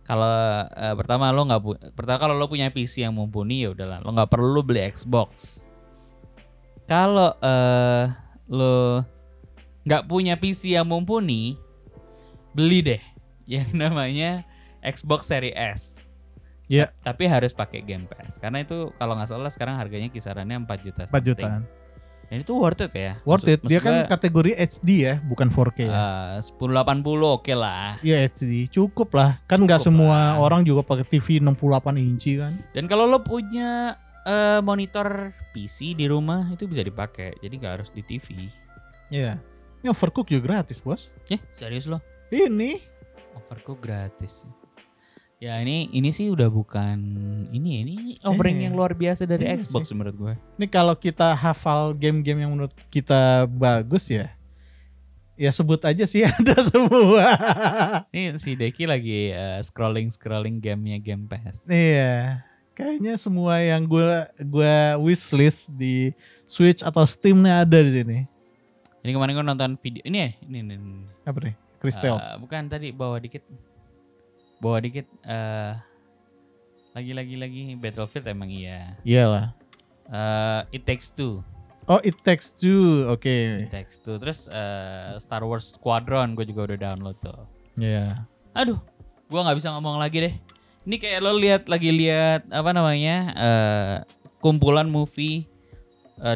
Kalau 0.03 0.35
eh, 0.67 0.95
pertama 0.97 1.31
lo 1.31 1.45
nggak 1.47 1.63
pertama 1.95 2.19
kalau 2.19 2.35
lo 2.35 2.49
punya 2.49 2.73
PC 2.73 3.05
yang 3.05 3.15
mumpuni 3.15 3.69
ya 3.69 3.77
udahlah, 3.77 4.01
lo 4.01 4.11
nggak 4.17 4.33
perlu 4.33 4.61
beli 4.65 4.89
Xbox. 4.89 5.61
Kalau 6.89 7.37
eh 7.39 8.09
lo 8.49 9.05
nggak 9.85 10.05
punya 10.09 10.35
PC 10.41 10.75
yang 10.75 10.89
mumpuni, 10.89 11.55
beli 12.57 12.81
deh 12.83 13.03
yang 13.45 13.71
namanya 13.83 14.45
Xbox 14.81 15.27
Series 15.27 15.55
S. 15.55 15.83
Iya. 16.67 16.89
Tapi 17.01 17.29
harus 17.29 17.53
pakai 17.53 17.83
Game 17.83 18.07
Pass 18.07 18.39
karena 18.39 18.63
itu 18.63 18.91
kalau 18.97 19.13
nggak 19.15 19.29
salah 19.29 19.51
sekarang 19.51 19.77
harganya 19.77 20.09
kisarannya 20.09 20.63
4 20.63 20.85
juta. 20.85 21.03
4 21.05 21.11
something. 21.11 21.27
jutaan. 21.27 21.63
Dan 22.27 22.41
itu 22.41 22.57
worth 22.57 22.81
it 22.81 22.95
ya. 22.97 23.21
Worth 23.29 23.45
Maksud- 23.45 23.53
it. 23.53 23.61
Dia 23.69 23.77
maksud 23.77 23.85
kan 23.85 23.95
kategori 24.09 24.51
HD 24.57 24.89
ya, 25.05 25.15
bukan 25.21 25.53
4K 25.53 25.79
ya. 25.85 25.93
eh, 25.93 26.41
1080 26.41 27.05
oke 27.29 27.53
lah. 27.53 28.01
Iya 28.01 28.25
HD, 28.25 28.73
cukup 28.73 29.13
lah. 29.13 29.37
Kan 29.45 29.61
nggak 29.61 29.85
semua 29.85 30.33
lah. 30.33 30.41
orang 30.41 30.65
juga 30.65 30.81
pakai 30.81 31.05
TV 31.05 31.45
68 31.45 31.61
inci 32.01 32.41
kan. 32.41 32.57
Dan 32.73 32.89
kalau 32.89 33.05
lo 33.05 33.21
punya 33.21 34.01
eh, 34.25 34.65
monitor 34.65 35.37
PC 35.53 35.93
di 35.93 36.09
rumah 36.09 36.49
itu 36.49 36.65
bisa 36.65 36.81
dipakai. 36.81 37.37
Jadi 37.37 37.53
nggak 37.53 37.73
harus 37.77 37.93
di 37.93 38.01
TV. 38.01 38.49
Iya. 39.13 39.37
Ini 39.85 39.93
overcook 39.93 40.25
juga 40.25 40.57
gratis 40.57 40.81
bos. 40.81 41.13
Ya, 41.29 41.37
serius 41.61 41.85
lo? 41.85 42.01
Ini. 42.33 42.81
Overcook 43.35 43.81
gratis. 43.81 44.45
Ya 45.37 45.59
ini 45.59 45.91
ini 45.91 46.15
sih 46.15 46.31
udah 46.31 46.47
bukan 46.47 46.99
ini 47.51 47.83
ini 47.83 47.95
offering 48.23 48.63
Iya. 48.63 48.65
yang 48.71 48.75
luar 48.79 48.95
biasa 48.95 49.27
dari 49.27 49.43
Iya 49.43 49.59
Xbox 49.59 49.91
menurut 49.91 50.15
gue. 50.15 50.35
Ini 50.55 50.67
kalau 50.71 50.95
kita 50.95 51.35
hafal 51.35 51.91
game-game 51.93 52.47
yang 52.47 52.55
menurut 52.55 52.71
kita 52.87 53.51
bagus 53.51 54.07
ya. 54.07 54.31
Ya 55.35 55.51
sebut 55.51 55.83
aja 55.83 56.07
sih 56.07 56.23
ada 56.31 56.55
semua. 56.63 57.27
Ini 58.15 58.39
si 58.39 58.55
Deki 58.55 58.87
lagi 58.87 59.35
scrolling 59.67 60.15
scrolling 60.15 60.63
gamenya 60.63 61.03
Game 61.03 61.27
Pass. 61.27 61.67
iya. 61.67 62.47
Kayaknya 62.73 63.21
semua 63.21 63.61
yang 63.61 63.85
gue 63.85 64.09
gua 64.49 64.97
wishlist 64.97 65.69
di 65.75 66.09
Switch 66.49 66.81
atau 66.81 67.05
Steam 67.05 67.43
nih 67.43 67.67
ada 67.67 67.79
di 67.83 67.93
sini. 67.93 68.19
Ini 69.03 69.11
kemarin 69.11 69.35
gue 69.35 69.45
nonton 69.45 69.71
video 69.77 70.01
ini 70.07 70.17
ya 70.17 70.29
ini, 70.47 70.59
ini, 70.63 70.75
ini. 70.79 71.05
Apa 71.27 71.39
nih? 71.43 71.55
Eh, 71.83 72.39
bukan 72.39 72.63
tadi 72.71 72.95
bawa 72.95 73.19
dikit. 73.19 73.43
Bawa 74.63 74.79
dikit 74.79 75.07
eh 75.27 75.75
lagi 76.93 77.13
lagi 77.17 77.35
lagi 77.41 77.63
Battlefield 77.75 78.27
emang 78.31 78.51
iya. 78.53 78.95
Iyalah. 79.03 79.57
Eh 80.07 80.79
It 80.79 80.87
Takes 80.87 81.11
Two. 81.11 81.43
Oh, 81.91 81.99
It 82.07 82.15
Takes 82.23 82.55
Two. 82.55 83.11
Oke. 83.11 83.67
Text 83.75 84.07
tuh. 84.07 84.23
Terus 84.23 84.47
eh, 84.47 85.19
Star 85.19 85.43
Wars 85.43 85.75
Squadron 85.75 86.39
gue 86.39 86.47
juga 86.47 86.71
udah 86.71 86.79
download 86.79 87.19
tuh. 87.19 87.43
Iya. 87.75 88.23
Aduh, 88.55 88.79
gua 89.27 89.43
nggak 89.49 89.59
bisa 89.59 89.75
ngomong 89.75 89.99
lagi 89.99 90.23
deh. 90.23 90.35
Ini 90.87 90.97
kayak 90.99 91.19
lo 91.23 91.35
lihat 91.35 91.63
lagi 91.67 91.91
lihat 91.91 92.47
apa 92.55 92.71
namanya 92.71 93.17
eh, 93.35 93.97
kumpulan 94.39 94.87
movie 94.87 95.47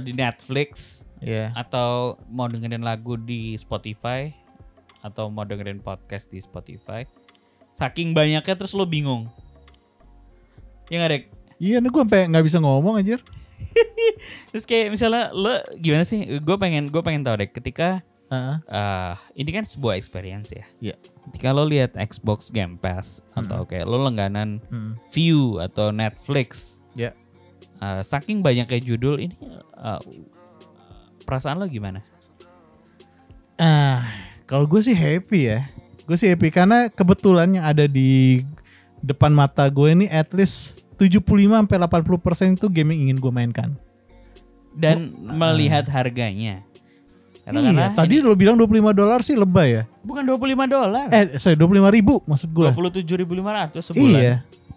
di 0.03 0.11
Netflix 0.11 1.07
Iya. 1.23 1.55
atau 1.55 2.19
mau 2.27 2.51
dengerin 2.51 2.83
lagu 2.83 3.15
di 3.15 3.55
Spotify 3.55 4.35
atau 5.07 5.31
mau 5.31 5.47
dengerin 5.47 5.79
podcast 5.79 6.27
di 6.27 6.39
Spotify. 6.39 7.07
Saking 7.71 8.11
banyaknya 8.11 8.55
terus 8.55 8.73
lo 8.73 8.83
bingung. 8.83 9.31
Ya 10.89 10.99
nggak 10.99 11.11
dek? 11.11 11.25
Iya, 11.57 11.79
nih 11.79 11.89
gue 11.89 12.03
sampai 12.03 12.27
nggak 12.27 12.45
bisa 12.45 12.59
ngomong 12.59 12.99
aja. 12.99 13.17
Terus 14.53 14.65
kayak 14.65 14.93
misalnya 14.93 15.33
lo 15.33 15.49
gimana 15.77 16.05
sih? 16.05 16.41
Gue 16.41 16.57
pengen 16.57 16.89
gue 16.89 17.01
pengen 17.01 17.25
tahu 17.25 17.37
deh 17.37 17.49
ketika 17.49 18.05
Heeh. 18.27 18.57
eh 18.67 19.15
ini 19.35 19.51
kan 19.51 19.65
sebuah 19.65 19.95
experience 19.95 20.53
ya. 20.53 20.65
Iya. 20.83 20.97
Ketika 21.27 21.57
lo 21.57 21.65
lihat 21.65 21.97
Xbox 21.97 22.53
Game 22.53 22.77
Pass 22.77 23.25
atau 23.33 23.65
kayak 23.65 23.85
lo 23.85 23.97
langganan 23.99 24.61
Hmm. 24.69 25.01
View 25.11 25.57
atau 25.59 25.89
Netflix. 25.91 26.81
Ya. 26.93 27.17
eh, 27.77 28.01
saking 28.03 28.41
banyaknya 28.41 28.77
judul 28.77 29.17
ini 29.19 29.37
eh, 29.77 30.01
perasaan 31.25 31.57
lo 31.57 31.67
gimana? 31.67 32.05
Ah, 33.57 34.05
kalau 34.47 34.65
gue 34.65 34.81
sih 34.81 34.95
happy 34.95 35.51
ya. 35.51 35.67
Gue 36.07 36.15
sih 36.15 36.31
happy 36.31 36.55
karena 36.55 36.87
kebetulan 36.87 37.59
yang 37.59 37.67
ada 37.67 37.91
di 37.91 38.43
depan 39.03 39.35
mata 39.35 39.67
gue 39.67 39.91
ini 39.91 40.07
at 40.07 40.31
least 40.33 40.87
75 40.97 41.27
sampai 41.27 41.77
80% 41.77 42.57
itu 42.57 42.67
game 42.71 42.95
yang 42.95 43.11
ingin 43.11 43.19
gue 43.19 43.33
mainkan. 43.35 43.75
Dan 44.73 45.13
melihat 45.19 45.85
harganya. 45.91 46.63
iya, 47.47 47.95
tadi 47.95 48.19
lo 48.19 48.35
bilang 48.35 48.59
25 48.59 48.91
dolar 48.91 49.23
sih 49.23 49.39
lebay 49.39 49.83
ya. 49.83 49.83
bukan 50.03 50.23
25 50.23 50.67
dolar. 50.67 51.07
Eh, 51.11 51.39
sorry 51.39 51.59
25 51.59 51.97
ribu 51.97 52.15
maksud 52.27 52.51
gue. 52.55 52.71
27.500 52.71 53.93
sebulan. 53.93 54.03
Iya. 54.03 54.35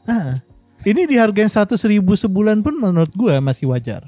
Ah. 0.09 0.41
Ini 0.79 1.11
dihargain 1.11 1.51
100 1.51 1.75
ribu 1.91 2.15
sebulan 2.15 2.63
pun 2.63 2.73
menurut 2.79 3.11
gue 3.11 3.35
masih 3.43 3.67
wajar. 3.67 4.07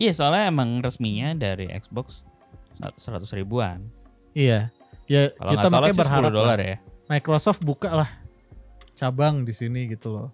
Iya, 0.00 0.12
soalnya 0.16 0.50
emang 0.50 0.82
resminya 0.82 1.36
dari 1.36 1.70
Xbox 1.70 2.26
100 2.80 3.30
ribuan. 3.36 3.84
Iya. 4.34 4.74
Ya 5.10 5.34
Kalau 5.34 5.50
kita 5.50 5.66
makanya 5.66 5.90
sih 5.90 5.96
10 5.96 6.00
berharap 6.00 6.30
dolar 6.30 6.58
ya. 6.62 6.76
Microsoft 7.06 7.60
buka 7.60 7.90
lah 7.90 8.10
cabang 8.94 9.42
di 9.42 9.50
sini 9.50 9.90
gitu 9.90 10.14
loh. 10.14 10.28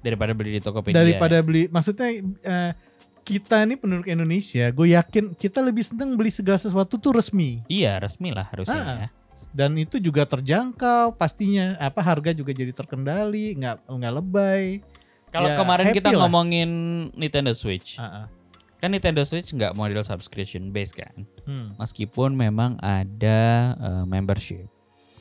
Daripada 0.00 0.32
beli 0.32 0.56
di 0.56 0.60
Tokopedia. 0.60 0.98
Daripada 0.98 1.38
ya. 1.38 1.44
beli 1.44 1.62
maksudnya 1.68 2.08
eh, 2.42 2.72
kita 3.20 3.62
nih 3.62 3.78
penduduk 3.78 4.08
Indonesia, 4.08 4.66
gue 4.68 4.86
yakin 4.90 5.38
kita 5.38 5.62
lebih 5.62 5.86
seneng 5.86 6.18
beli 6.18 6.32
segala 6.32 6.58
sesuatu 6.58 6.98
tuh 6.98 7.14
resmi. 7.14 7.62
Iya, 7.70 8.02
resmi 8.02 8.34
lah 8.34 8.48
harusnya 8.50 8.74
Ah. 8.74 8.96
ya. 8.98 9.08
Dan 9.50 9.74
itu 9.76 9.98
juga 9.98 10.24
terjangkau, 10.24 11.14
pastinya 11.14 11.74
apa 11.78 12.00
harga 12.00 12.30
juga 12.30 12.50
jadi 12.50 12.70
terkendali, 12.70 13.54
nggak 13.54 13.86
nggak 13.86 14.12
lebay. 14.16 14.82
Kalau 15.30 15.46
Ya, 15.46 15.54
kemarin 15.54 15.94
kita 15.94 16.10
lah. 16.10 16.26
ngomongin 16.26 16.70
Nintendo 17.14 17.54
Switch. 17.54 17.94
Ah, 17.94 18.26
ah. 18.26 18.39
Kan 18.80 18.96
Nintendo 18.96 19.22
Switch 19.28 19.52
nggak 19.52 19.76
model 19.76 20.00
subscription 20.00 20.72
base 20.72 20.96
kan. 20.96 21.28
Hmm. 21.44 21.76
Meskipun 21.76 22.32
memang 22.32 22.80
ada 22.80 23.40
eh, 23.76 24.04
membership. 24.08 24.66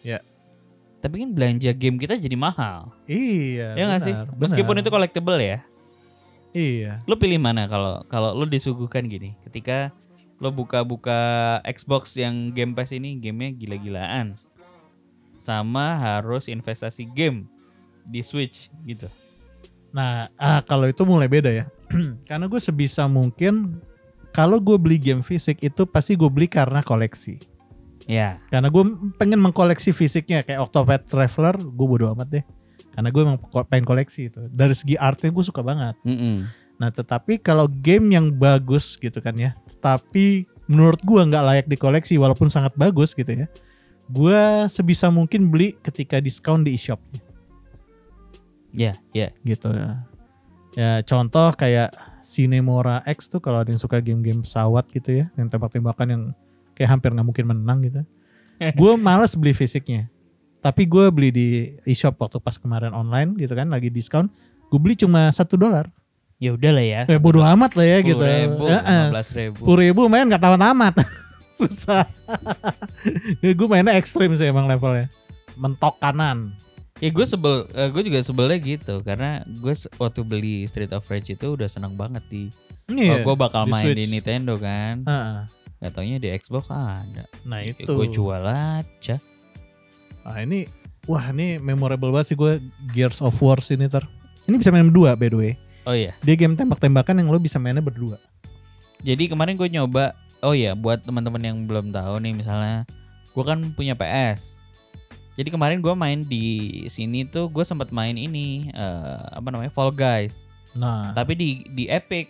Ya. 0.01 0.23
Tapi 1.03 1.23
kan 1.23 1.31
belanja 1.35 1.71
game 1.75 1.99
kita 1.99 2.15
jadi 2.15 2.35
mahal. 2.39 2.91
Iya. 3.07 3.75
ya 3.75 3.83
nggak 3.87 4.03
sih? 4.03 4.15
Meskipun 4.39 4.79
benar. 4.79 4.83
itu 4.83 4.89
collectible 4.91 5.39
ya. 5.39 5.59
Iya. 6.55 7.03
Lo 7.05 7.19
pilih 7.19 7.37
mana 7.39 7.67
kalau 7.67 8.03
kalau 8.07 8.31
lo 8.33 8.47
disuguhkan 8.47 9.05
gini, 9.05 9.35
ketika 9.47 9.91
lo 10.39 10.49
buka-buka 10.55 11.59
Xbox 11.67 12.15
yang 12.15 12.55
Game 12.55 12.71
Pass 12.71 12.95
ini 12.95 13.19
gamenya 13.19 13.59
gila-gilaan, 13.59 14.39
sama 15.35 15.99
harus 15.99 16.47
investasi 16.47 17.07
game 17.11 17.47
di 18.07 18.23
Switch 18.23 18.71
gitu. 18.87 19.07
Nah, 19.89 20.29
ah, 20.37 20.61
kalau 20.65 20.85
itu 20.85 21.01
mulai 21.05 21.25
beda 21.25 21.49
ya. 21.49 21.65
karena 22.29 22.45
gue 22.45 22.61
sebisa 22.61 23.09
mungkin 23.09 23.81
kalau 24.29 24.61
gue 24.61 24.77
beli 24.77 25.01
game 25.01 25.25
fisik 25.25 25.65
itu 25.65 25.89
pasti 25.89 26.13
gue 26.13 26.29
beli 26.29 26.45
karena 26.45 26.85
koleksi. 26.85 27.41
Ya, 28.09 28.41
Karena 28.49 28.73
gue 28.73 28.81
pengen 29.21 29.37
mengkoleksi 29.37 29.93
fisiknya 29.93 30.41
kayak 30.41 30.65
Octopath 30.65 31.05
Traveler, 31.05 31.61
gue 31.61 31.85
bodo 31.85 32.09
amat 32.17 32.41
deh. 32.41 32.45
Karena 32.89 33.13
gue 33.13 33.21
emang 33.21 33.37
pengen 33.69 33.85
koleksi 33.85 34.33
itu. 34.33 34.49
Dari 34.49 34.73
segi 34.73 34.97
artnya 34.97 35.29
gue 35.29 35.45
suka 35.45 35.61
banget. 35.61 35.93
Mm-mm. 36.01 36.41
Nah, 36.81 36.89
tetapi 36.89 37.37
kalau 37.37 37.69
game 37.69 38.17
yang 38.17 38.33
bagus 38.33 38.97
gitu 38.97 39.21
kan 39.21 39.37
ya, 39.37 39.53
tapi 39.77 40.49
menurut 40.65 40.97
gue 41.05 41.21
nggak 41.21 41.43
layak 41.43 41.67
dikoleksi 41.69 42.17
walaupun 42.17 42.49
sangat 42.49 42.73
bagus 42.73 43.13
gitu 43.13 43.29
ya. 43.29 43.45
Gue 44.09 44.65
sebisa 44.73 45.13
mungkin 45.13 45.53
beli 45.53 45.77
ketika 45.77 46.17
diskon 46.17 46.65
di 46.65 46.73
ya, 48.73 48.93
ya. 49.15 49.29
gitu 49.45 49.69
ya. 49.73 50.05
Ya 50.77 50.91
contoh 51.01 51.49
kayak 51.57 51.91
Cinemora 52.21 53.01
X 53.09 53.31
tuh 53.31 53.41
kalau 53.41 53.63
ada 53.63 53.73
yang 53.73 53.81
suka 53.81 54.03
game-game 54.03 54.45
pesawat 54.45 54.85
gitu 54.93 55.23
ya, 55.23 55.25
yang 55.33 55.49
tembak-tembakan 55.49 56.07
yang 56.07 56.23
kayak 56.77 56.89
hampir 56.93 57.09
nggak 57.11 57.27
mungkin 57.27 57.45
menang 57.49 57.79
gitu. 57.83 58.01
gue 58.79 58.91
males 58.99 59.33
beli 59.33 59.55
fisiknya. 59.55 60.11
Tapi 60.59 60.83
gue 60.83 61.07
beli 61.07 61.29
di 61.31 61.47
eShop 61.87 62.19
waktu 62.19 62.37
pas 62.43 62.59
kemarin 62.59 62.91
online 62.91 63.39
gitu 63.39 63.55
kan, 63.55 63.71
lagi 63.71 63.87
diskon. 63.87 64.27
Gue 64.67 64.79
beli 64.79 64.99
cuma 64.99 65.31
satu 65.31 65.55
dolar. 65.55 65.87
Ya 66.39 66.55
udah 66.55 66.71
lah 66.71 66.85
ya. 66.85 67.01
Ya 67.07 67.19
bodo 67.19 67.43
amat 67.43 67.75
lah 67.75 67.87
ya 67.87 67.97
gitu. 67.99 68.23
ribu, 68.23 68.63
Heeh. 68.67 69.05
ribu. 69.35 69.59
Sepuluh 69.59 69.79
ribu 69.83 70.01
main 70.07 70.27
gak 70.27 70.39
tamat-tamat. 70.39 70.95
Susah. 71.59 72.07
gue 73.43 73.67
mainnya 73.67 73.99
ekstrim 73.99 74.31
sih 74.39 74.47
emang 74.47 74.63
levelnya. 74.63 75.11
Mentok 75.59 75.99
kanan. 75.99 76.55
Ya 76.99 77.09
gue 77.15 77.25
sebel, 77.25 77.63
gue 77.71 78.03
juga 78.03 78.19
sebelnya 78.19 78.59
gitu 78.59 78.99
karena 79.07 79.39
gue 79.47 79.71
waktu 79.95 80.19
beli 80.27 80.67
Street 80.67 80.91
of 80.91 81.07
Rage 81.07 81.31
itu 81.31 81.55
udah 81.55 81.71
seneng 81.71 81.95
banget 81.95 82.23
di. 82.27 82.51
Iya. 82.91 83.23
gue 83.23 83.35
bakal 83.39 83.69
di 83.69 83.71
main 83.71 83.85
di 83.95 84.03
Switch. 84.03 84.11
Nintendo 84.11 84.59
kan. 84.59 85.07
Heeh. 85.07 85.39
Gak 85.79 85.91
taunya 85.95 86.19
di 86.19 86.27
Xbox 86.35 86.67
ada. 86.67 87.23
Nah 87.47 87.63
Ya, 87.63 87.71
itu. 87.71 87.87
Gue 87.87 88.11
jual 88.11 88.43
aja. 88.43 89.15
Ah 90.27 90.43
ini, 90.43 90.67
wah 91.07 91.31
ini 91.31 91.55
memorable 91.55 92.11
banget 92.11 92.35
sih 92.35 92.37
gue 92.37 92.59
Gears 92.91 93.23
of 93.23 93.39
War 93.39 93.63
ini 93.63 93.87
ter. 93.87 94.03
Ini 94.43 94.59
bisa 94.59 94.67
main 94.75 94.91
berdua 94.91 95.15
by 95.15 95.29
the 95.31 95.37
way. 95.39 95.53
Oh 95.87 95.95
iya. 95.95 96.11
Dia 96.19 96.35
game 96.35 96.59
tembak-tembakan 96.59 97.23
yang 97.23 97.31
lo 97.31 97.39
bisa 97.39 97.55
mainnya 97.63 97.79
berdua. 97.79 98.19
Jadi 99.07 99.31
kemarin 99.31 99.55
gue 99.55 99.71
nyoba. 99.71 100.11
Oh 100.43 100.51
iya, 100.51 100.75
buat 100.75 100.99
teman-teman 101.07 101.39
yang 101.39 101.57
belum 101.63 101.95
tahu 101.95 102.19
nih, 102.19 102.35
misalnya 102.35 102.83
gue 103.31 103.43
kan 103.47 103.59
punya 103.71 103.95
PS. 103.95 104.58
Jadi 105.39 105.55
kemarin 105.55 105.79
gue 105.79 105.95
main 105.95 106.19
di 106.27 106.83
sini 106.91 107.23
tuh 107.23 107.47
gue 107.47 107.63
sempat 107.63 107.95
main 107.95 108.19
ini 108.19 108.67
eh, 108.75 109.23
apa 109.31 109.47
namanya 109.47 109.71
Fall 109.71 109.95
Guys. 109.95 110.51
Nah, 110.75 111.15
Tapi 111.15 111.31
di 111.31 111.49
di 111.71 111.87
Epic, 111.87 112.27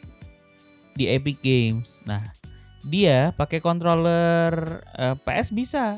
di 0.94 1.10
Epic 1.10 1.42
Games. 1.42 2.06
Nah 2.06 2.22
dia 2.86 3.34
pakai 3.34 3.58
controller 3.66 4.86
eh, 4.94 5.18
PS 5.26 5.50
bisa. 5.50 5.98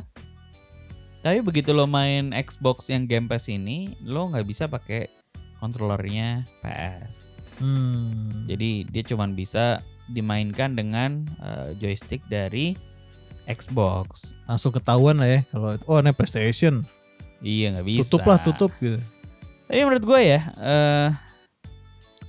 Tapi 1.20 1.44
begitu 1.44 1.76
lo 1.76 1.84
main 1.84 2.32
Xbox 2.32 2.88
yang 2.88 3.06
Game 3.06 3.28
Pass 3.28 3.52
ini, 3.52 3.94
lo 4.08 4.32
nggak 4.32 4.48
bisa 4.48 4.72
pakai 4.72 5.12
kontrolernya 5.60 6.48
PS. 6.64 7.36
hmm, 7.60 8.50
Jadi 8.50 8.88
dia 8.90 9.04
cuman 9.06 9.36
bisa 9.36 9.84
dimainkan 10.08 10.80
dengan 10.80 11.28
eh, 11.44 11.76
joystick 11.76 12.24
dari 12.32 12.74
Xbox. 13.52 14.32
langsung 14.48 14.72
ketahuan 14.72 15.20
lah 15.20 15.28
ya 15.28 15.40
kalau 15.52 15.76
oh 15.92 16.00
ini 16.00 16.16
PlayStation. 16.16 16.88
Iya 17.42 17.74
nggak 17.74 17.86
bisa. 17.86 18.02
Tutup 18.08 18.24
lah 18.26 18.38
tutup 18.40 18.72
gitu. 18.78 19.02
Tapi 19.66 19.82
menurut 19.82 20.04
gue 20.04 20.20
ya, 20.22 20.40
eh 20.62 21.10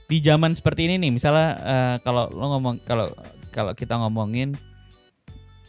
di 0.08 0.20
zaman 0.20 0.52
seperti 0.52 0.88
ini 0.88 1.00
nih, 1.00 1.12
misalnya 1.12 1.48
eh, 1.58 1.96
kalau 2.00 2.28
lo 2.32 2.44
ngomong 2.56 2.80
kalau 2.84 3.08
kalau 3.52 3.72
kita 3.72 3.96
ngomongin, 3.96 4.52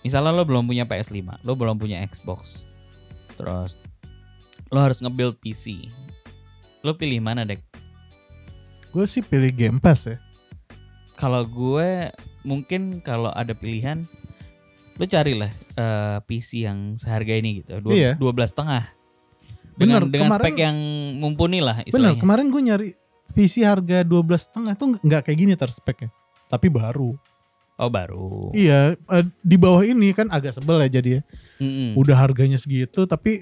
misalnya 0.01 0.31
lo 0.31 0.43
belum 0.43 0.63
punya 0.63 0.83
PS5, 0.83 1.43
lo 1.43 1.53
belum 1.55 1.75
punya 1.75 2.03
Xbox, 2.03 2.63
terus 3.35 3.75
lo 4.71 4.79
harus 4.79 4.99
nge-build 4.99 5.39
PC, 5.39 5.87
lo 6.81 6.95
pilih 6.95 7.19
mana 7.19 7.43
dek? 7.43 7.59
Gue 8.91 9.03
sih 9.09 9.25
pilih 9.25 9.49
Game 9.51 9.79
Pass 9.81 10.05
ya. 10.07 10.19
Kalau 11.15 11.43
gue 11.47 12.11
mungkin 12.43 12.99
kalau 12.99 13.31
ada 13.31 13.55
pilihan, 13.55 14.03
lo 14.99 15.05
carilah 15.07 15.49
eh, 15.75 16.17
PC 16.23 16.63
yang 16.67 16.99
seharga 16.99 17.33
ini 17.33 17.63
gitu, 17.63 17.79
dua 17.81 17.93
Iya. 17.95 18.11
dua 18.15 18.31
belas 18.35 18.51
setengah. 18.53 18.85
Dengan, 19.73 19.99
Bener, 19.99 20.11
dengan 20.11 20.27
kemarin- 20.29 20.45
spek 20.45 20.57
yang 20.59 20.77
mumpuni 21.17 21.59
lah 21.59 21.75
Bener, 21.77 21.89
istilahnya. 21.89 22.21
kemarin 22.21 22.45
gue 22.47 22.61
nyari 22.63 22.89
PC 23.29 23.53
harga 23.61 23.97
12 24.01 24.13
setengah 24.39 24.73
tuh 24.73 24.87
nggak 24.97 25.21
kayak 25.23 25.37
gini 25.37 25.53
ter 25.53 25.67
speknya. 25.67 26.13
Tapi 26.45 26.67
baru. 26.67 27.17
Oh 27.73 27.89
baru. 27.89 28.53
Iya, 28.53 28.93
eh, 28.93 29.25
di 29.35 29.57
bawah 29.57 29.81
ini 29.81 30.11
kan 30.11 30.29
agak 30.29 30.53
sebel 30.53 30.77
ya 30.79 30.93
jadi 30.93 31.09
ya. 31.17 31.21
Mm-mm. 31.57 31.97
Udah 31.97 32.13
harganya 32.15 32.53
segitu 32.55 33.03
tapi 33.03 33.41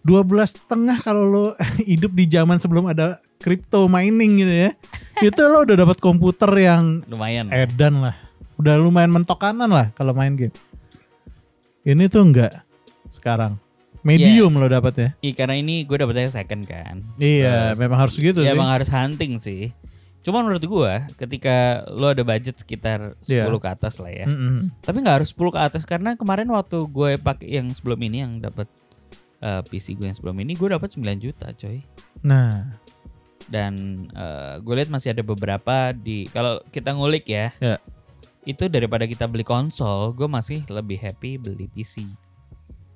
12 0.00 0.26
setengah 0.56 0.98
kalau 0.98 1.24
lo 1.24 1.44
hidup 1.86 2.10
di 2.10 2.26
zaman 2.26 2.56
sebelum 2.56 2.88
ada 2.88 3.22
crypto 3.38 3.86
mining 3.86 4.42
gitu 4.42 4.54
ya. 4.66 4.70
itu 5.28 5.40
lo 5.40 5.62
udah 5.62 5.76
dapat 5.76 5.98
komputer 5.98 6.50
yang 6.56 7.06
Lumayan. 7.06 7.46
edan 7.48 8.02
lah. 8.02 8.18
Udah 8.58 8.74
lumayan 8.74 9.14
mentok 9.14 9.38
kanan 9.38 9.70
lah 9.70 9.94
kalau 9.94 10.10
main 10.10 10.34
game. 10.34 10.54
Ini 11.80 12.10
tuh 12.10 12.26
enggak 12.26 12.66
sekarang. 13.08 13.54
Medium 14.08 14.52
lo 14.54 14.66
dapatnya. 14.66 15.12
Iya 15.20 15.32
karena 15.36 15.54
ini 15.54 15.84
gue 15.84 15.96
dapetnya 15.96 16.32
second 16.32 16.64
kan. 16.64 17.04
Iya, 17.16 17.72
Terus- 17.72 17.78
memang 17.78 17.98
harus 18.00 18.14
gitu 18.16 18.40
ya 18.40 18.50
sih. 18.50 18.56
emang 18.56 18.68
harus 18.72 18.88
hunting 18.88 19.36
sih. 19.36 19.70
Cuman 20.18 20.44
menurut 20.44 20.60
gue 20.60 20.92
ketika 21.16 21.86
lo 21.88 22.10
ada 22.10 22.20
budget 22.20 22.56
sekitar 22.56 23.16
10 23.20 23.32
Iya. 23.32 23.44
ke 23.48 23.68
atas 23.70 23.96
lah 23.96 24.10
ya. 24.10 24.26
Mm-mm. 24.26 24.72
Tapi 24.80 25.00
nggak 25.00 25.22
harus 25.22 25.30
10 25.30 25.54
ke 25.54 25.60
atas 25.60 25.82
karena 25.84 26.16
kemarin 26.16 26.48
waktu 26.48 26.84
gue 26.84 27.16
pakai 27.16 27.48
yang 27.54 27.68
sebelum 27.70 27.96
ini 28.02 28.20
yang 28.20 28.32
dapat 28.38 28.66
eh, 29.38 29.62
PC 29.62 29.94
gue 29.94 30.04
yang 30.04 30.16
sebelum 30.16 30.34
ini 30.38 30.52
gue 30.52 30.68
dapat 30.68 30.90
9 30.90 31.00
juta 31.18 31.52
coy. 31.52 31.80
Nah, 32.20 32.76
Dan 33.48 34.04
eh, 34.12 34.60
gue 34.60 34.74
lihat 34.76 34.92
masih 34.92 35.16
ada 35.16 35.24
beberapa 35.24 35.90
di 35.90 36.28
kalau 36.28 36.60
kita 36.68 36.92
ngulik 36.92 37.24
ya. 37.24 37.48
Ya. 37.58 37.80
Itu 38.44 38.68
daripada 38.68 39.04
kita 39.04 39.24
beli 39.24 39.40
konsol, 39.40 40.12
gue 40.12 40.24
masih 40.24 40.64
lebih 40.68 40.96
happy 40.98 41.36
beli 41.36 41.64
PC. 41.66 42.04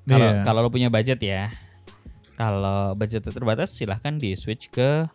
Kalau 0.06 0.28
iya. 0.34 0.42
kalau 0.42 0.60
lo 0.66 0.70
punya 0.70 0.88
budget 0.90 1.20
ya. 1.22 1.52
Kalau 2.34 2.96
budget 2.98 3.22
terbatas 3.22 3.70
silahkan 3.70 4.18
di 4.18 4.34
switch 4.34 4.72
ke 4.72 5.06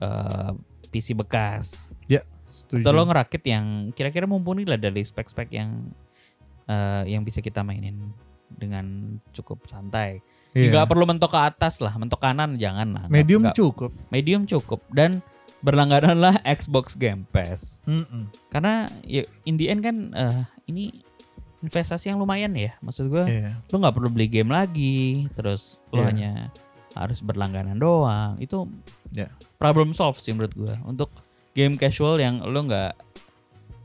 eh, 0.00 0.50
PC 0.88 1.12
bekas. 1.12 1.92
Setuju. 2.56 2.80
Atau 2.80 2.92
lo 2.96 3.04
ngerakit 3.04 3.42
yang 3.44 3.92
kira-kira 3.92 4.24
mumpuni 4.24 4.64
lah 4.64 4.80
dari 4.80 5.04
spek-spek 5.04 5.52
yang 5.52 5.92
eh, 6.64 7.02
yang 7.04 7.20
bisa 7.20 7.44
kita 7.44 7.60
mainin 7.60 8.16
dengan 8.48 9.18
cukup 9.36 9.68
santai. 9.68 10.24
Nggak 10.56 10.88
perlu 10.88 11.04
mentok 11.04 11.36
ke 11.36 11.40
atas 11.52 11.84
lah, 11.84 11.92
mentok 12.00 12.16
kanan 12.16 12.56
jangan 12.56 12.88
lah. 12.96 13.04
Medium 13.12 13.44
nggak- 13.44 13.56
cukup. 13.60 13.92
medium 14.08 14.48
cukup 14.48 14.80
dan 14.88 15.20
berlanggananlah 15.60 16.40
Xbox 16.48 16.96
Game 16.96 17.28
Pass. 17.28 17.84
Mm-mm. 17.84 18.32
Karena 18.48 18.88
ya 19.04 19.28
in 19.44 19.60
the 19.60 19.68
end 19.68 19.84
kan 19.84 19.96
eh, 20.16 20.42
ini 20.72 21.04
investasi 21.66 22.08
yang 22.08 22.16
lumayan 22.16 22.54
ya. 22.54 22.78
Maksud 22.78 23.10
gue 23.10 23.24
Iya. 23.26 23.58
lo 23.60 23.76
nggak 23.76 23.94
perlu 23.94 24.08
beli 24.08 24.26
game 24.26 24.48
lagi, 24.48 25.26
terus 25.34 25.82
lo 25.90 26.00
Iya. 26.00 26.06
hanya 26.08 26.30
harus 26.94 27.20
berlangganan 27.20 27.76
doang. 27.76 28.38
Itu 28.38 28.70
Iya. 29.10 29.28
problem 29.58 29.90
solve 29.90 30.16
sih 30.16 30.30
menurut 30.30 30.54
gue 30.54 30.74
untuk 30.86 31.10
game 31.52 31.74
casual 31.74 32.16
yang 32.16 32.40
lo 32.40 32.62
nggak 32.62 32.94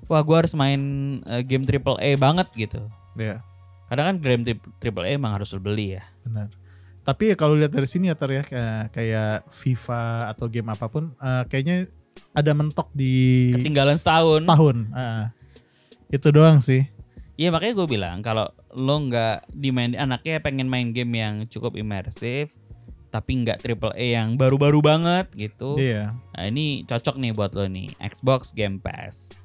wah 0.05 0.21
gue 0.21 0.37
harus 0.37 0.53
main 0.53 0.79
eh, 1.25 1.41
game 1.41 1.63
triple 1.63 1.97
A 1.97 2.09
banget 2.15 2.47
gitu. 2.53 2.83
Iya, 3.15 3.41
Kadang 3.87 4.05
kan 4.07 4.17
game 4.19 4.43
tri- 4.45 4.63
triple 4.77 5.03
A 5.03 5.11
emang 5.11 5.33
harus 5.33 5.51
beli 5.53 5.95
ya. 5.95 6.03
benar. 6.21 6.47
Tapi 7.01 7.31
ya 7.31 7.35
kalau 7.35 7.57
lihat 7.57 7.73
dari 7.73 7.89
sini 7.89 8.07
ya 8.07 8.15
Ter 8.15 8.29
ya 8.29 8.43
kayak, 8.87 9.49
FIFA 9.49 10.29
atau 10.29 10.45
game 10.45 10.69
apa 10.69 10.85
pun 10.85 11.11
eh, 11.13 11.43
kayaknya 11.47 11.89
ada 12.31 12.51
mentok 12.51 12.87
di 12.93 13.49
Ketinggalan 13.51 13.95
setahun. 13.95 14.45
tahun. 14.45 14.77
Ah. 14.91 15.31
itu 16.07 16.27
doang 16.27 16.59
sih. 16.59 16.91
Iya 17.41 17.49
makanya 17.49 17.73
gue 17.73 17.87
bilang 17.89 18.21
kalau 18.21 18.45
lo 18.77 18.95
nggak 19.01 19.49
dimain 19.57 19.97
anaknya 19.97 20.37
pengen 20.45 20.69
main 20.69 20.93
game 20.93 21.17
yang 21.17 21.49
cukup 21.49 21.73
imersif 21.73 22.53
tapi 23.09 23.41
nggak 23.41 23.65
triple 23.65 23.97
A 23.97 24.07
yang 24.21 24.37
baru-baru 24.37 24.77
banget 24.85 25.25
gitu. 25.33 25.73
Iya. 25.73 26.13
Nah 26.37 26.45
ini 26.45 26.85
cocok 26.85 27.17
nih 27.17 27.33
buat 27.33 27.57
lo 27.57 27.65
nih 27.65 27.89
Xbox 27.97 28.53
Game 28.53 28.77
Pass. 28.77 29.41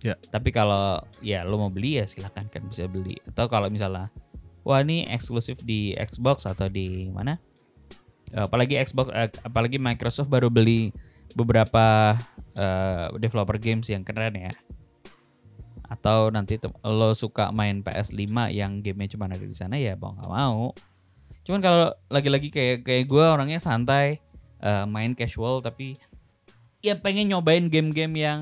Ya. 0.00 0.16
Tapi 0.32 0.56
kalau 0.56 1.04
ya 1.20 1.44
lo 1.44 1.60
mau 1.60 1.68
beli 1.68 2.00
ya 2.00 2.08
silakan 2.08 2.48
kan 2.48 2.64
bisa 2.64 2.88
beli. 2.88 3.20
Atau 3.28 3.52
kalau 3.52 3.68
misalnya 3.68 4.08
wah 4.64 4.80
ini 4.80 5.04
eksklusif 5.04 5.60
di 5.60 5.92
Xbox 6.00 6.48
atau 6.48 6.72
di 6.72 7.12
mana? 7.12 7.36
Apalagi 8.32 8.80
Xbox, 8.80 9.12
eh, 9.12 9.28
apalagi 9.44 9.76
Microsoft 9.76 10.32
baru 10.32 10.48
beli 10.48 10.96
beberapa 11.36 12.16
eh, 12.56 13.06
developer 13.20 13.60
games 13.60 13.86
yang 13.92 14.00
keren 14.00 14.32
ya. 14.48 14.52
Atau 15.84 16.32
nanti 16.32 16.56
lo 16.82 17.12
suka 17.12 17.52
main 17.52 17.84
PS5 17.84 18.24
yang 18.50 18.80
gamenya 18.80 19.14
cuma 19.16 19.28
ada 19.28 19.38
di 19.38 19.56
sana 19.56 19.76
ya 19.76 19.94
mau 20.00 20.16
nggak 20.16 20.32
mau. 20.32 20.72
Cuman 21.44 21.60
kalau 21.60 21.92
lagi-lagi 22.08 22.48
kayak 22.48 22.88
kayak 22.88 23.04
gue 23.04 23.24
orangnya 23.24 23.60
santai, 23.60 24.24
eh, 24.64 24.84
main 24.88 25.12
casual 25.12 25.60
tapi 25.60 26.00
ya 26.80 26.96
pengen 26.96 27.32
nyobain 27.32 27.68
game-game 27.68 28.14
yang 28.16 28.40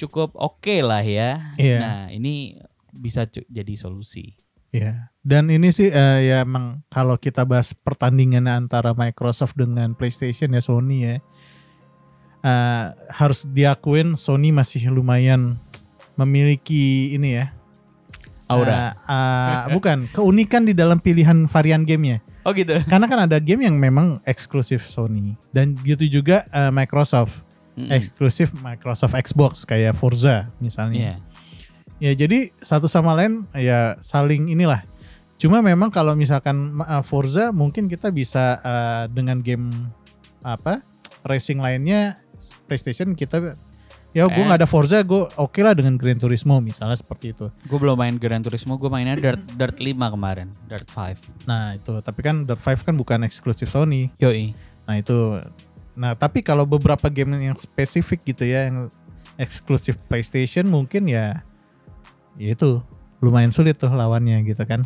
cukup 0.00 0.32
oke 0.36 0.80
lah 0.80 1.04
ya. 1.04 1.52
Iya. 1.60 1.78
Nah 1.80 2.00
ini 2.12 2.56
bisa 2.92 3.28
jadi 3.28 3.74
solusi. 3.76 4.36
Iya. 4.72 5.12
Dan 5.20 5.52
ini 5.52 5.68
sih 5.68 5.92
eh, 5.92 6.18
ya 6.32 6.48
emang 6.48 6.80
kalau 6.88 7.20
kita 7.20 7.44
bahas 7.44 7.76
pertandingan 7.76 8.48
antara 8.48 8.96
Microsoft 8.96 9.56
dengan 9.56 9.92
PlayStation 9.92 10.56
ya 10.56 10.62
Sony 10.64 10.98
ya. 11.04 11.16
eh, 12.40 12.86
harus 13.12 13.44
diakuin 13.44 14.16
Sony 14.16 14.48
masih 14.48 14.88
lumayan 14.88 15.60
memiliki 16.20 17.16
ini 17.16 17.40
ya. 17.40 17.46
Aura. 18.50 18.74
eh, 18.74 18.92
eh, 19.14 19.64
bukan 19.70 20.10
keunikan 20.10 20.66
di 20.66 20.74
dalam 20.74 20.98
pilihan 20.98 21.46
varian 21.46 21.86
gamenya. 21.86 22.18
oh 22.42 22.50
gitu. 22.50 22.82
Karena 22.90 23.06
kan 23.06 23.30
ada 23.30 23.38
game 23.38 23.62
yang 23.62 23.78
memang 23.78 24.18
eksklusif 24.26 24.90
Sony 24.90 25.38
dan 25.54 25.78
gitu 25.86 26.04
juga 26.10 26.42
eh, 26.50 26.72
Microsoft 26.74 27.46
Mm-mm. 27.78 27.94
eksklusif 27.94 28.50
Microsoft 28.58 29.14
Xbox 29.14 29.62
kayak 29.62 29.94
Forza 29.94 30.50
misalnya. 30.58 30.98
Iya. 30.98 31.16
Ya 32.00 32.12
jadi 32.26 32.50
satu 32.58 32.90
sama 32.90 33.14
lain 33.14 33.46
ya 33.54 33.94
saling 34.02 34.50
inilah. 34.50 34.82
Cuma 35.40 35.64
memang 35.64 35.88
kalau 35.88 36.12
misalkan 36.12 36.76
uh, 36.84 37.00
Forza 37.00 37.48
mungkin 37.54 37.88
kita 37.88 38.12
bisa 38.12 38.60
uh, 38.60 39.04
dengan 39.08 39.40
game 39.40 39.72
apa 40.44 40.84
racing 41.24 41.60
lainnya 41.60 42.16
PlayStation 42.68 43.12
kita 43.16 43.56
ya 44.10 44.26
gue 44.26 44.34
Eh. 44.34 44.46
nggak 44.46 44.58
ada 44.58 44.68
Forza 44.68 44.98
gue 45.00 45.22
oke 45.38 45.60
lah 45.62 45.70
dengan 45.70 45.94
Gran 45.94 46.18
Turismo 46.18 46.58
misalnya 46.58 46.98
seperti 46.98 47.30
itu. 47.30 47.46
Gue 47.66 47.78
belum 47.78 47.94
main 47.94 48.18
Gran 48.18 48.42
Turismo, 48.42 48.74
gue 48.74 48.90
mainnya 48.90 49.14
Dirt 49.14 49.38
Dirt 49.54 49.78
5 49.78 50.10
kemarin, 50.10 50.50
Dirt 50.66 50.88
5. 50.90 51.14
Nah 51.46 51.78
itu 51.78 51.94
tapi 52.02 52.20
kan 52.20 52.42
Dirt 52.42 52.58
5 52.58 52.82
kan 52.82 52.94
bukan 52.98 53.22
eksklusif 53.22 53.70
Sony. 53.70 54.10
Yoi. 54.18 54.50
Nah 54.86 54.98
itu 54.98 55.38
nah 55.94 56.14
tapi 56.18 56.40
kalau 56.40 56.64
beberapa 56.64 57.06
game 57.06 57.34
yang 57.38 57.54
spesifik 57.54 58.22
gitu 58.24 58.46
ya 58.46 58.66
yang 58.70 58.90
eksklusif 59.36 59.94
PlayStation 60.10 60.66
mungkin 60.66 61.06
ya 61.06 61.46
ya 62.34 62.54
itu 62.54 62.82
lumayan 63.20 63.52
sulit 63.54 63.78
tuh 63.78 63.92
lawannya 63.94 64.42
gitu 64.42 64.62
kan. 64.66 64.82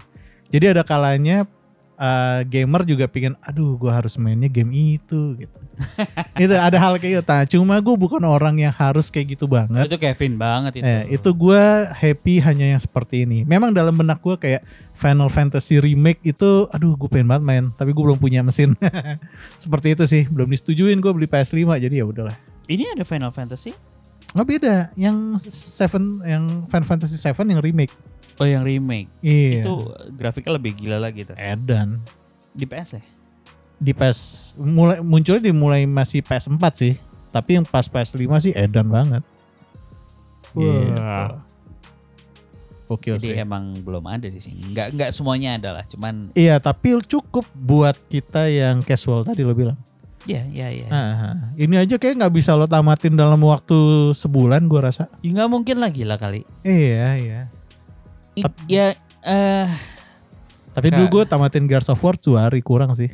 Jadi 0.52 0.76
ada 0.76 0.82
kalanya 0.84 1.48
uh, 1.96 2.44
gamer 2.44 2.84
juga 2.84 3.08
pingin 3.08 3.38
aduh 3.40 3.74
gua 3.80 4.04
harus 4.04 4.20
mainnya 4.20 4.52
game 4.52 4.70
itu 5.00 5.38
gitu. 5.40 5.58
itu 6.44 6.54
ada 6.54 6.78
hal 6.78 6.96
kayak 6.98 7.20
gitu. 7.20 7.24
Nah, 7.26 7.44
cuma 7.46 7.74
gue 7.82 7.96
bukan 7.98 8.22
orang 8.22 8.56
yang 8.58 8.74
harus 8.74 9.10
kayak 9.10 9.38
gitu 9.38 9.50
banget. 9.50 9.86
Itu 9.86 9.98
Kevin 9.98 10.38
banget 10.38 10.80
itu. 10.80 10.84
Eh, 10.84 11.18
itu 11.18 11.28
gue 11.30 11.62
happy 11.92 12.34
hanya 12.42 12.76
yang 12.76 12.80
seperti 12.80 13.26
ini. 13.26 13.42
Memang 13.42 13.74
dalam 13.74 13.94
benak 13.94 14.22
gue 14.22 14.34
kayak 14.38 14.62
Final 14.94 15.28
Fantasy 15.28 15.82
Remake 15.82 16.22
itu, 16.22 16.70
aduh 16.70 16.94
gue 16.94 17.08
pengen 17.10 17.28
banget 17.30 17.44
main, 17.44 17.64
tapi 17.74 17.90
gue 17.90 18.04
belum 18.04 18.18
punya 18.18 18.40
mesin. 18.46 18.78
seperti 19.62 19.98
itu 19.98 20.04
sih, 20.06 20.22
belum 20.30 20.50
disetujuin 20.50 20.98
gue 21.02 21.12
beli 21.12 21.26
PS5, 21.26 21.82
jadi 21.82 22.02
ya 22.02 22.06
udahlah. 22.06 22.36
Ini 22.70 22.94
ada 22.94 23.04
Final 23.04 23.34
Fantasy? 23.34 23.74
Nggak 24.34 24.48
beda, 24.50 24.76
yang 24.98 25.38
Seven, 25.46 26.18
yang 26.26 26.66
Final 26.66 26.86
Fantasy 26.86 27.14
7 27.18 27.46
yang 27.46 27.62
remake. 27.62 27.94
Oh 28.42 28.46
yang 28.46 28.66
remake. 28.66 29.06
Iya. 29.22 29.62
Itu 29.62 29.94
grafiknya 30.18 30.58
lebih 30.58 30.74
gila 30.74 30.98
lagi 30.98 31.22
tuh. 31.22 31.38
Edan 31.38 32.02
Di 32.50 32.66
PS 32.66 32.98
ya? 32.98 33.02
Di 33.76 33.92
PS 33.92 34.18
mulai 34.56 34.98
munculnya 35.00 35.42
di 35.42 35.52
mulai 35.52 35.84
masih 35.84 36.20
PS4 36.20 36.64
sih, 36.72 36.94
tapi 37.28 37.56
yang 37.56 37.64
pas 37.64 37.84
PS5 37.84 38.20
sih 38.40 38.52
edan 38.52 38.86
banget. 38.86 39.22
Gitu. 40.52 41.00
Oke 42.84 43.16
Jadi 43.16 43.32
sih. 43.32 43.34
emang 43.34 43.80
belum 43.80 44.04
ada 44.04 44.28
di 44.28 44.36
sini. 44.36 44.60
Nggak 44.70 44.92
nggak 44.92 45.10
semuanya 45.10 45.56
ada 45.56 45.70
lah. 45.72 45.84
Cuman 45.88 46.30
Iya, 46.36 46.60
tapi 46.60 46.92
cukup 47.00 47.48
buat 47.50 47.96
kita 48.06 48.46
yang 48.46 48.84
casual 48.84 49.24
tadi 49.24 49.40
lo 49.40 49.56
bilang. 49.56 49.76
ya 50.24 50.40
ya 50.48 50.72
ya. 50.72 50.88
Ah, 50.88 51.52
ini 51.52 51.76
aja 51.76 52.00
kayak 52.00 52.16
nggak 52.16 52.32
bisa 52.32 52.56
lo 52.56 52.64
tamatin 52.64 53.12
dalam 53.12 53.36
waktu 53.40 53.76
sebulan 54.12 54.64
gua 54.64 54.88
rasa. 54.88 55.04
Ya 55.20 55.32
nggak 55.32 55.50
mungkin 55.50 55.76
lagi 55.80 56.04
lah 56.04 56.16
kali. 56.16 56.44
Iya, 56.60 57.08
iya. 57.18 57.40
I- 58.32 58.44
Tep- 58.44 58.64
ya 58.64 58.96
eh 59.20 59.68
Tapi 60.72 60.90
Kak. 60.90 60.96
dulu 60.98 61.06
gue 61.08 61.24
tamatin 61.24 61.64
Gears 61.64 61.86
of 61.86 62.00
War 62.00 62.16
dua 62.16 62.48
hari 62.48 62.58
kurang 62.58 62.92
sih. 62.92 63.12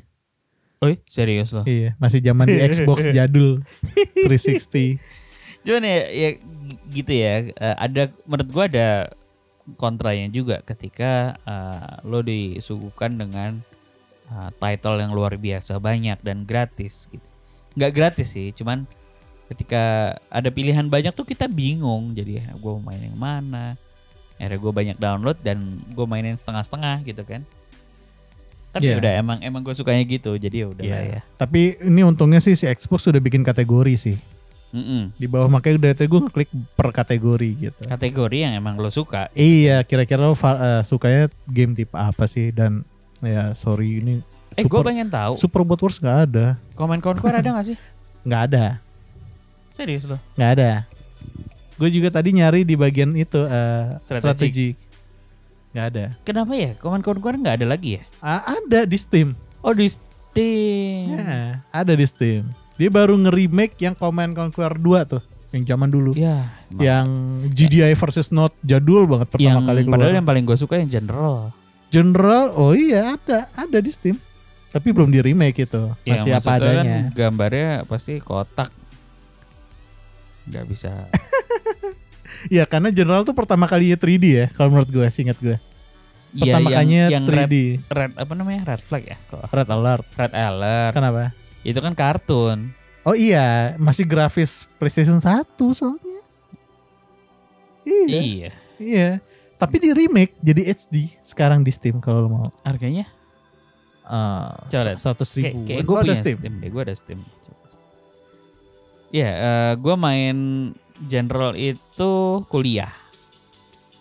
Oi, 0.80 0.96
serius 1.04 1.52
loh. 1.52 1.60
Iya, 1.68 1.92
masih 2.00 2.24
zaman 2.24 2.48
di 2.48 2.56
Xbox 2.56 3.04
jadul 3.16 3.60
360. 4.16 4.96
Cuman 5.60 5.84
ya, 5.84 6.00
ya 6.08 6.30
gitu 6.88 7.12
ya. 7.12 7.52
eh, 7.52 7.76
ada 7.76 8.08
menurut 8.24 8.48
gua 8.48 8.64
ada 8.64 9.12
kontranya 9.76 10.32
juga 10.32 10.64
ketika 10.64 11.36
eh, 11.44 12.00
lo 12.08 12.24
disuguhkan 12.24 13.12
dengan 13.12 13.60
eh, 14.32 14.50
title 14.56 15.04
yang 15.04 15.12
luar 15.12 15.36
biasa 15.36 15.76
banyak 15.76 16.16
dan 16.24 16.48
gratis 16.48 17.12
gitu. 17.12 17.28
Nggak 17.76 17.92
gratis 17.92 18.32
sih, 18.32 18.48
cuman 18.56 18.88
ketika 19.52 20.16
ada 20.32 20.48
pilihan 20.48 20.88
banyak 20.88 21.12
tuh 21.12 21.28
kita 21.28 21.44
bingung. 21.44 22.16
Jadi 22.16 22.40
gue 22.40 22.74
main 22.80 23.04
yang 23.04 23.20
mana? 23.20 23.76
Akhirnya 24.40 24.56
gue 24.56 24.72
banyak 24.72 24.96
download 24.96 25.36
dan 25.44 25.84
gue 25.92 26.06
mainin 26.08 26.40
setengah-setengah 26.40 27.04
gitu 27.04 27.20
kan. 27.28 27.44
Tapi 28.70 28.86
Iya. 28.86 28.96
udah 29.02 29.12
emang 29.18 29.38
emang 29.42 29.60
gue 29.62 29.74
sukanya 29.74 30.02
gitu. 30.02 30.34
Jadi 30.34 30.56
ya 30.62 30.66
udah 30.70 30.84
lah 30.86 31.00
Iya. 31.02 31.12
ya. 31.18 31.20
Tapi 31.34 31.80
ini 31.82 32.00
untungnya 32.02 32.38
sih 32.38 32.54
si 32.54 32.64
Xbox 32.64 33.02
sudah 33.02 33.18
bikin 33.18 33.42
kategori 33.42 33.94
sih. 33.98 34.16
Mm-mm. 34.70 35.10
Di 35.18 35.26
bawah 35.26 35.50
makanya 35.50 35.90
dari 35.90 35.94
tadi 35.98 36.06
gue 36.06 36.22
ngeklik 36.22 36.50
per 36.78 36.94
kategori 36.94 37.50
gitu. 37.58 37.82
Kategori 37.82 38.38
yang 38.38 38.54
emang 38.54 38.78
lo 38.78 38.86
suka. 38.88 39.26
Iya, 39.34 39.82
kira-kira 39.82 40.22
lo 40.22 40.38
eh, 40.38 40.82
sukanya 40.86 41.26
game 41.50 41.74
tipe 41.74 41.98
apa 41.98 42.30
sih? 42.30 42.54
Dan 42.54 42.86
ya 43.18 43.52
sorry 43.52 43.98
ini 43.98 44.22
Eh 44.54 44.66
gue 44.66 44.80
pengen 44.82 45.10
tahu. 45.10 45.38
Super 45.38 45.62
Robot 45.62 45.78
Wars 45.86 45.98
nggak 45.98 46.18
ada, 46.26 46.46
Command 46.74 46.98
Conquer 46.98 47.38
ada 47.38 47.50
gak 47.54 47.66
sih? 47.70 47.78
nggak 48.26 48.42
ada, 48.50 48.82
Serius 49.70 50.02
lo? 50.06 50.18
nggak 50.34 50.50
ada. 50.58 50.70
Gue 51.78 51.88
juga 51.88 52.10
tadi 52.10 52.34
nyari 52.34 52.66
di 52.66 52.74
bagian 52.74 53.14
itu 53.14 53.40
eh, 53.46 53.96
Strategi. 54.02 54.74
Nggak 55.70 55.86
ada. 55.86 56.04
Kenapa 56.22 56.52
ya? 56.52 56.70
Command 56.76 57.00
Conquer 57.00 57.34
nggak 57.36 57.54
ada 57.56 57.66
lagi 57.66 57.96
ya? 57.96 58.02
A- 58.18 58.56
ada 58.56 58.82
di 58.82 58.96
Steam. 58.96 59.34
Oh 59.60 59.70
di 59.70 59.86
Steam. 59.86 61.14
Ya, 61.14 61.62
ada 61.68 61.92
di 61.92 62.02
Steam. 62.02 62.50
Dia 62.74 62.88
baru 62.88 63.14
nge-remake 63.14 63.76
yang 63.78 63.92
Command 63.92 64.32
Conquer 64.32 64.72
2 64.72 64.82
tuh, 65.06 65.22
yang 65.50 65.62
zaman 65.64 65.86
dulu. 65.86 66.10
Ya. 66.14 66.48
Yang 66.70 67.06
GDI 67.50 67.92
versus 67.92 68.30
Note 68.30 68.56
jadul 68.60 69.04
banget 69.04 69.28
pertama 69.28 69.46
yang 69.52 69.62
kali 69.62 69.80
keluar. 69.82 69.94
padahal 69.98 70.14
yang 70.16 70.26
paling 70.26 70.44
gue 70.44 70.56
suka 70.56 70.74
yang 70.74 70.88
general. 70.88 71.52
General, 71.88 72.54
oh 72.54 72.72
iya 72.72 73.14
ada, 73.14 73.50
ada 73.52 73.78
di 73.78 73.90
Steam. 73.90 74.16
Tapi 74.70 74.90
belum 74.90 75.10
di 75.10 75.18
remake 75.20 75.66
itu, 75.66 75.90
Ya, 76.00 76.14
masih 76.14 76.30
apa 76.32 76.46
maksudnya 76.48 76.70
adanya. 76.72 76.94
Kan 77.02 77.04
gambarnya 77.12 77.70
pasti 77.84 78.16
kotak. 78.16 78.70
Nggak 80.46 80.64
bisa. 80.66 80.92
Iya 82.48 82.64
karena 82.64 82.88
General 82.88 83.20
tuh 83.26 83.36
pertama 83.36 83.68
kali 83.68 83.92
3D 83.92 84.24
ya, 84.24 84.46
kalau 84.56 84.72
menurut 84.72 84.88
gue, 84.88 85.06
singkat 85.12 85.36
gue. 85.36 85.58
Iya, 86.30 86.54
Pertama 86.56 86.68
yang, 86.70 86.76
kalinya 86.78 87.02
yang 87.10 87.24
3D, 87.26 87.34
red, 87.34 87.50
red, 87.50 87.80
red 87.90 88.12
apa 88.16 88.32
namanya 88.38 88.60
red 88.64 88.82
flag 88.86 89.02
ya? 89.02 89.18
Kok 89.28 89.50
alert. 89.50 90.06
red 90.14 90.32
alert. 90.32 90.92
Kenapa? 90.94 91.34
Itu 91.66 91.82
kan 91.82 91.92
kartun. 91.92 92.70
Oh 93.02 93.16
iya, 93.18 93.74
masih 93.76 94.06
grafis 94.06 94.70
PlayStation 94.78 95.18
1 95.18 95.44
soalnya. 95.74 96.20
Iya, 97.82 98.20
Iya. 98.20 98.50
iya. 98.78 99.08
Tapi 99.58 99.76
di 99.76 99.90
remake 99.92 100.38
jadi 100.40 100.62
HD 100.72 101.20
sekarang 101.20 101.60
di 101.60 101.72
Steam 101.74 102.00
kalau 102.00 102.24
lo 102.24 102.28
mau. 102.30 102.48
Harganya? 102.64 103.04
Uh, 104.06 104.50
seratus 104.96 105.36
Kayak, 105.36 105.52
ribu. 105.54 105.58
kayak 105.68 105.78
Lo 105.78 105.86
gue 105.86 105.98
ada 106.00 106.14
Steam. 106.16 106.38
Steam. 106.40 106.54
deh. 106.62 106.68
Gue 106.72 106.82
ada 106.82 106.94
Steam. 106.96 107.20
Iya, 109.10 109.30
eh, 109.34 109.72
gue 109.74 109.94
main 109.98 110.36
general 111.06 111.56
itu 111.56 112.44
kuliah. 112.48 112.92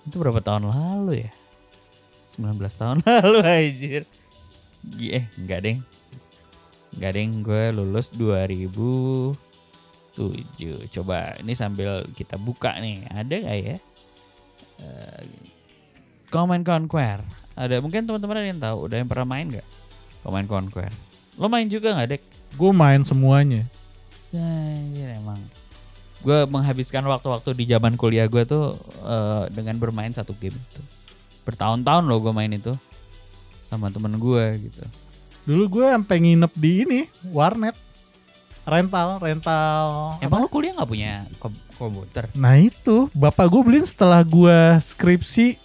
Itu 0.04 0.20
berapa 0.20 0.42
tahun 0.42 0.68
lalu 0.68 1.28
ya? 1.28 1.32
19 2.36 2.60
tahun 2.60 2.98
lalu 3.08 3.40
anjir. 3.44 4.04
Eh, 5.00 5.26
enggak 5.36 5.60
deng. 5.64 5.80
Enggak 6.96 7.12
deng, 7.16 7.32
gue 7.44 7.64
lulus 7.76 8.10
2007. 8.16 9.36
Coba 10.96 11.36
ini 11.40 11.54
sambil 11.54 12.08
kita 12.16 12.40
buka 12.40 12.80
nih, 12.80 13.06
ada 13.12 13.36
nggak 13.36 13.58
ya? 13.60 13.78
Eh, 14.80 15.24
Command 16.32 16.64
Conquer. 16.64 17.22
Ada 17.60 17.84
mungkin 17.84 18.08
teman-teman 18.08 18.40
ada 18.40 18.48
yang 18.48 18.62
tahu, 18.64 18.78
udah 18.88 18.98
yang 19.04 19.10
pernah 19.12 19.28
main 19.28 19.52
nggak? 19.52 19.68
Command 20.24 20.48
Conquer. 20.48 20.92
Lo 21.36 21.48
main 21.52 21.68
juga 21.68 21.96
nggak, 21.96 22.08
Dek? 22.16 22.24
Gue 22.56 22.72
main 22.72 23.04
semuanya. 23.04 23.68
Anjir 24.32 25.10
emang. 25.12 25.42
Gue 26.20 26.44
menghabiskan 26.46 27.04
waktu-waktu 27.08 27.56
di 27.56 27.64
zaman 27.70 27.96
kuliah 27.96 28.28
gue 28.28 28.44
tuh 28.44 28.76
eh, 29.04 29.44
dengan 29.56 29.80
bermain 29.80 30.12
satu 30.12 30.36
game 30.36 30.56
itu. 30.56 30.82
Bertahun-tahun 31.48 32.04
loh 32.06 32.20
gue 32.20 32.34
main 32.36 32.52
itu 32.52 32.76
sama 33.66 33.88
temen 33.88 34.18
gue 34.18 34.46
gitu. 34.70 34.84
Dulu 35.48 35.80
gue 35.80 35.86
sampai 35.88 36.18
nginep 36.20 36.52
di 36.54 36.72
ini 36.84 37.00
warnet 37.32 37.74
rental 38.68 39.18
rental. 39.18 39.86
Emang 40.22 40.46
lo 40.46 40.48
kuliah 40.52 40.76
nggak 40.76 40.90
punya 40.90 41.26
kom- 41.42 41.64
komputer? 41.74 42.30
Nah 42.36 42.60
itu 42.60 43.08
bapak 43.16 43.50
gue 43.50 43.62
beliin 43.66 43.88
setelah 43.88 44.22
gue 44.22 44.78
skripsi 44.78 45.58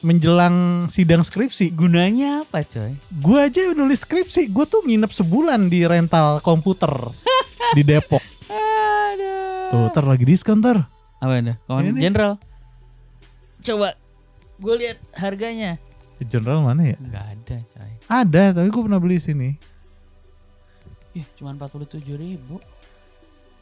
menjelang 0.00 0.88
sidang 0.88 1.20
skripsi. 1.20 1.72
Gunanya 1.72 2.44
apa 2.44 2.64
coy? 2.64 2.96
Gue 3.20 3.38
aja 3.40 3.72
nulis 3.76 4.00
skripsi, 4.02 4.48
gue 4.48 4.64
tuh 4.64 4.80
nginep 4.84 5.12
sebulan 5.12 5.68
di 5.68 5.84
rental 5.84 6.40
komputer 6.40 6.90
di 7.76 7.84
Depok. 7.84 8.20
Tuh, 9.70 9.86
ntar 9.86 10.02
lagi 10.02 10.26
diskon 10.26 10.58
ntar. 10.58 10.90
Apa 11.22 11.38
Ini. 11.38 11.54
General. 12.02 12.34
Coba 13.62 13.94
gue 14.58 14.74
lihat 14.82 14.98
harganya. 15.14 15.78
General 16.20 16.60
mana 16.60 16.90
ya? 16.90 16.98
Nggak 16.98 17.26
ada 17.32 17.56
coy. 17.70 17.92
Ada, 18.10 18.42
tapi 18.58 18.68
gue 18.68 18.82
pernah 18.82 19.00
beli 19.00 19.16
sini. 19.22 19.56
Ih 21.14 21.26
cuma 21.38 21.54
47 21.54 22.02
ribu. 22.18 22.58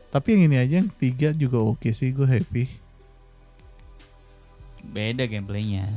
Tapi 0.08 0.26
yang 0.32 0.42
ini 0.48 0.56
aja 0.56 0.74
yang 0.80 0.88
tiga 0.88 1.36
juga 1.36 1.60
oke 1.60 1.92
sih, 1.92 2.08
gue 2.08 2.24
happy. 2.24 2.64
Beda 4.88 5.28
gameplaynya. 5.28 5.92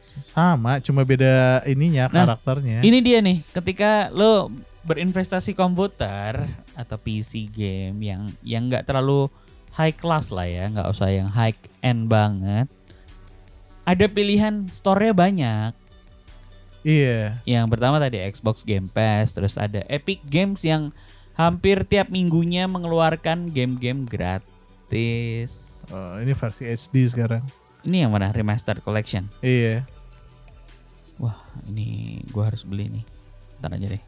Sama, 0.00 0.78
cuma 0.78 1.02
beda 1.02 1.64
ininya 1.66 2.06
Nah, 2.12 2.24
karakternya. 2.36 2.84
Ini 2.84 2.98
dia 3.02 3.18
nih, 3.18 3.42
ketika 3.50 4.12
lo 4.14 4.52
berinvestasi 4.86 5.56
komputer 5.58 6.46
atau 6.78 6.96
PC 6.96 7.50
game 7.50 7.98
yang 7.98 8.22
yang 8.46 8.70
nggak 8.70 8.86
terlalu 8.86 9.26
high 9.74 9.92
class 9.92 10.30
lah 10.30 10.46
ya, 10.46 10.70
nggak 10.70 10.88
usah 10.88 11.10
yang 11.10 11.28
high 11.28 11.56
end 11.82 12.06
banget. 12.06 12.70
Ada 13.82 14.06
pilihan 14.06 14.70
store-nya 14.70 15.14
banyak. 15.14 15.72
Iya. 16.86 17.42
Yang 17.42 17.66
pertama 17.74 17.98
tadi 17.98 18.22
Xbox 18.22 18.62
Game 18.62 18.86
Pass, 18.86 19.34
terus 19.34 19.58
ada 19.58 19.82
Epic 19.90 20.22
Games 20.26 20.62
yang 20.62 20.94
hampir 21.34 21.82
tiap 21.82 22.08
minggunya 22.08 22.70
mengeluarkan 22.70 23.50
game-game 23.50 24.06
gratis. 24.06 25.82
Oh, 25.90 26.18
ini 26.22 26.32
versi 26.32 26.64
HD 26.66 27.10
sekarang. 27.10 27.42
Ini 27.86 28.02
yang 28.02 28.10
mana 28.10 28.34
remastered 28.34 28.82
collection. 28.82 29.30
Iya. 29.38 29.86
Wah, 31.22 31.38
ini 31.70 32.18
gua 32.34 32.50
harus 32.50 32.66
beli 32.66 32.90
nih. 32.90 33.04
Ntar 33.62 33.78
aja 33.78 33.86
deh. 33.94 34.02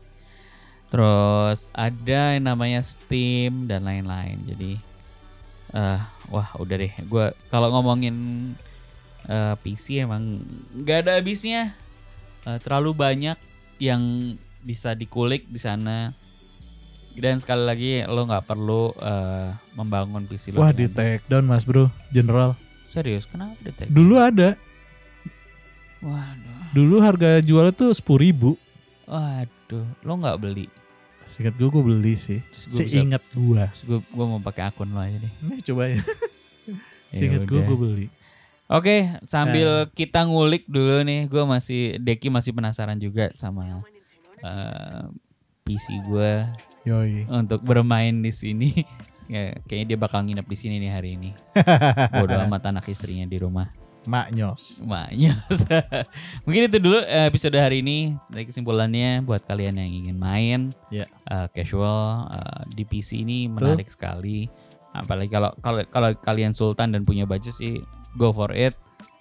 Terus 0.91 1.71
ada 1.71 2.35
yang 2.35 2.45
namanya 2.51 2.83
Steam 2.83 3.71
dan 3.71 3.87
lain-lain. 3.87 4.43
Jadi 4.45 4.73
eh 5.79 6.01
wah 6.27 6.49
udah 6.59 6.77
deh. 6.77 6.93
Gua 7.07 7.31
kalau 7.55 7.71
ngomongin 7.71 8.17
eh, 9.31 9.55
PC 9.63 10.03
emang 10.03 10.43
nggak 10.75 11.07
ada 11.07 11.23
habisnya. 11.23 11.79
Eh, 12.51 12.59
terlalu 12.59 12.99
banyak 12.99 13.39
yang 13.79 14.35
bisa 14.67 14.99
dikulik 14.99 15.47
di 15.47 15.63
sana. 15.63 16.11
Dan 17.19 17.43
sekali 17.43 17.63
lagi 17.67 17.91
lo 18.11 18.27
nggak 18.27 18.47
perlu 18.47 18.91
eh, 18.99 19.55
membangun 19.79 20.27
PC 20.27 20.51
lo. 20.51 20.67
Wah, 20.67 20.75
di 20.75 20.91
take 20.91 21.23
down 21.31 21.47
Mas 21.47 21.63
Bro, 21.63 21.95
General. 22.11 22.59
Serius, 22.89 23.25
kenapa 23.25 23.55
di 23.61 23.71
take? 23.71 23.93
Dulu 23.93 24.17
ada. 24.17 24.57
Waduh, 25.99 26.59
Dulu 26.71 26.97
harga 26.99 27.39
jualnya 27.39 27.75
tuh 27.75 27.91
10.000 27.91 28.17
ribu. 28.17 28.51
waduh, 29.05 29.87
lo 30.03 30.13
nggak 30.17 30.39
beli. 30.39 30.67
Singkat 31.25 31.55
gue, 31.55 31.69
gue 31.69 31.83
beli 31.83 32.15
sih. 32.15 32.41
Terus 32.41 32.65
gua 32.65 32.79
bisa- 32.79 32.89
Seingat 32.89 33.23
gue. 33.29 33.63
Terus 33.69 33.85
gue 33.85 33.99
gua 34.09 34.27
mau 34.27 34.41
pakai 34.41 34.65
akun 34.65 34.89
lo 34.89 34.99
aja 34.99 35.19
deh. 35.19 35.33
Ini 35.45 35.61
coba 35.63 35.83
ya. 35.87 36.01
Seingat 37.13 37.45
gue, 37.45 37.61
gue 37.61 37.77
beli. 37.79 38.07
Oke, 38.67 39.17
sambil 39.25 39.85
Nah. 39.85 39.91
kita 39.91 40.25
ngulik 40.25 40.65
dulu 40.65 41.01
nih, 41.01 41.25
gue 41.25 41.41
masih 41.43 41.97
Deki 41.99 42.29
masih 42.29 42.53
penasaran 42.53 42.97
juga 42.97 43.33
sama 43.33 43.81
eh, 44.39 45.05
PC 45.65 46.05
gue 46.05 46.33
Yoi. 46.85 47.25
untuk 47.27 47.61
bermain 47.61 48.13
di 48.15 48.31
sini. 48.31 48.71
ya, 49.29 49.55
kayaknya 49.65 49.87
dia 49.95 49.99
bakal 50.01 50.25
nginep 50.25 50.45
di 50.45 50.57
sini 50.57 50.75
nih 50.81 50.91
hari 50.91 51.11
ini. 51.15 51.31
Bodoh 52.19 52.41
amat 52.49 52.69
anak 52.69 52.89
istrinya 52.89 53.25
di 53.25 53.37
rumah. 53.37 53.69
Maknyos. 54.09 54.81
Maknya. 54.83 55.37
Mungkin 56.49 56.63
itu 56.67 56.79
dulu 56.81 56.99
eh, 57.05 57.29
episode 57.29 57.61
hari 57.61 57.85
ini. 57.85 58.17
Dari 58.33 58.49
kesimpulannya 58.49 59.21
buat 59.21 59.45
kalian 59.45 59.77
yang 59.77 59.91
ingin 59.93 60.17
main 60.17 60.61
Ya. 60.89 61.05
eh, 61.29 61.47
casual 61.53 62.27
eh, 62.33 62.61
di 62.73 62.83
PC 62.83 63.21
ini 63.21 63.47
menarik 63.47 63.93
sekali. 63.93 64.49
Apalagi 64.97 65.29
kalau 65.29 65.53
kalau 65.61 65.83
kalau 65.93 66.11
kalian 66.17 66.57
sultan 66.57 66.97
dan 66.97 67.05
punya 67.05 67.29
budget 67.29 67.53
sih 67.53 67.77
go 68.17 68.33
for 68.33 68.51
it. 68.57 68.73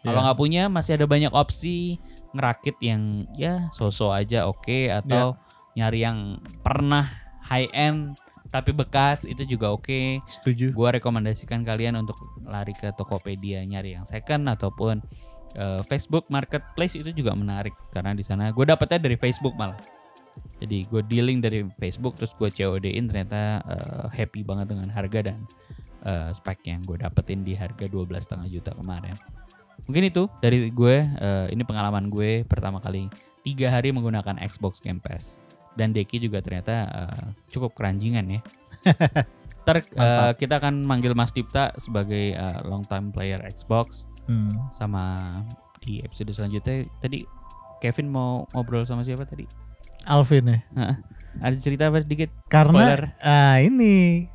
Kalau 0.02 0.24
Ya. 0.24 0.32
nggak 0.32 0.40
punya 0.40 0.64
masih 0.72 0.96
ada 0.96 1.04
banyak 1.04 1.36
opsi 1.36 2.00
ngerakit 2.32 2.80
yang 2.80 3.28
ya 3.36 3.68
so-so 3.72 4.14
aja 4.14 4.48
oke 4.48 4.88
atau 4.88 5.36
nyari 5.76 6.06
yang 6.06 6.40
pernah 6.62 7.04
high 7.44 7.68
end 7.72 8.16
tapi 8.58 8.74
bekas 8.74 9.24
itu 9.24 9.46
juga 9.46 9.72
oke. 9.72 10.22
Setuju. 10.26 10.74
Gua 10.74 10.92
rekomendasikan 10.94 11.62
kalian 11.62 12.02
untuk 12.02 12.18
lari 12.44 12.74
ke 12.74 12.90
Tokopedia 12.98 13.62
nyari 13.64 13.96
yang 13.96 14.06
second 14.06 14.50
ataupun 14.50 15.02
eh, 15.58 15.82
Facebook 15.86 16.28
Marketplace 16.28 16.98
itu 16.98 17.10
juga 17.14 17.34
menarik 17.34 17.74
karena 17.94 18.14
di 18.14 18.24
sana 18.26 18.54
gue 18.54 18.66
dapetnya 18.66 19.00
dari 19.02 19.18
Facebook 19.18 19.54
malah. 19.58 19.78
Jadi 20.62 20.86
gue 20.86 21.02
dealing 21.06 21.42
dari 21.42 21.66
Facebook 21.82 22.18
terus 22.18 22.34
gue 22.38 22.50
COD-in 22.50 23.10
ternyata 23.10 23.62
eh, 23.66 24.06
happy 24.14 24.46
banget 24.46 24.74
dengan 24.74 24.90
harga 24.94 25.34
dan 25.34 25.46
eh, 26.06 26.30
spek 26.34 26.66
yang 26.70 26.86
gue 26.86 27.02
dapetin 27.02 27.42
di 27.42 27.58
harga 27.58 27.86
12,5 27.90 28.54
juta 28.54 28.72
kemarin. 28.74 29.18
Mungkin 29.86 30.04
itu 30.10 30.30
dari 30.42 30.70
gue. 30.70 30.96
eh, 31.06 31.48
ini 31.54 31.64
pengalaman 31.66 32.10
gue 32.10 32.46
pertama 32.46 32.78
kali 32.82 33.10
tiga 33.42 33.72
hari 33.72 33.96
menggunakan 33.96 34.38
Xbox 34.44 34.84
Game 34.84 35.00
Pass. 35.00 35.40
Dan 35.78 35.94
Deki 35.94 36.18
juga 36.20 36.42
ternyata 36.42 36.76
eh, 36.90 37.26
cukup 37.48 37.78
keranjingan 37.78 38.26
ya. 38.28 38.42
Ntar 39.64 39.84
eh, 39.84 40.32
kita 40.36 40.58
akan 40.58 40.82
manggil 40.82 41.14
Mas 41.14 41.30
Dipta 41.30 41.72
sebagai 41.78 42.34
eh, 42.34 42.60
long 42.66 42.82
time 42.84 43.14
player 43.14 43.40
Xbox 43.48 44.10
Hmm. 44.28 44.52
sama 44.76 45.40
di 45.80 46.04
episode 46.04 46.36
selanjutnya 46.36 46.84
tadi 47.00 47.24
Kevin 47.80 48.12
mau 48.12 48.44
ngobrol 48.52 48.84
sama 48.84 49.08
siapa 49.08 49.24
tadi? 49.24 49.48
Alvin 50.04 50.52
ya. 50.52 50.60
Hah? 50.76 50.96
Ada 51.40 51.56
cerita 51.64 51.88
apa 51.88 52.04
dikit? 52.04 52.28
Karena 52.52 53.08
ah, 53.24 53.56
ini 53.64 54.28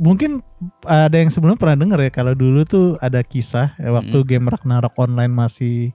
mungkin 0.00 0.40
ada 0.88 1.12
yang 1.12 1.28
sebelumnya 1.28 1.60
pernah 1.60 1.76
denger 1.84 2.08
ya 2.08 2.10
kalau 2.16 2.32
dulu 2.32 2.64
tuh 2.64 2.96
ada 3.04 3.20
kisah 3.20 3.76
ya, 3.76 3.92
waktu 3.92 4.16
game 4.24 4.48
Ragnarok 4.48 4.96
online 4.96 5.32
masih 5.36 5.92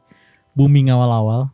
booming 0.53 0.93
awal-awal. 0.93 1.49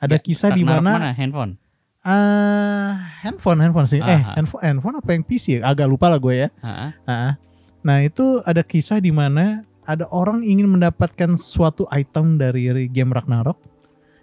Ada 0.00 0.16
Ya, 0.16 0.24
kisah 0.24 0.50
di 0.54 0.62
mana 0.64 1.12
Handphone. 1.12 1.60
Ah 2.08 2.90
handphone 3.20 3.60
handphone 3.60 3.84
sih. 3.84 4.00
eh, 4.00 4.08
Aha. 4.16 4.34
handphone 4.34 4.62
handphone 4.62 4.96
apa 4.96 5.10
yang 5.12 5.20
PC 5.20 5.60
ya? 5.60 5.68
Agak 5.68 5.84
lupa 5.86 6.08
lah 6.08 6.16
gue 6.16 6.34
ya. 6.34 6.48
Heeh. 6.58 6.90
Ah, 7.04 7.36
Nah, 7.78 8.00
itu 8.00 8.42
ada 8.42 8.60
kisah 8.60 8.98
di 8.98 9.08
mana 9.08 9.62
ada 9.84 10.08
orang 10.08 10.42
ingin 10.42 10.66
mendapatkan 10.66 11.36
suatu 11.36 11.86
item 11.88 12.36
dari 12.36 12.66
game 12.86 13.08
Ragnarok 13.08 13.56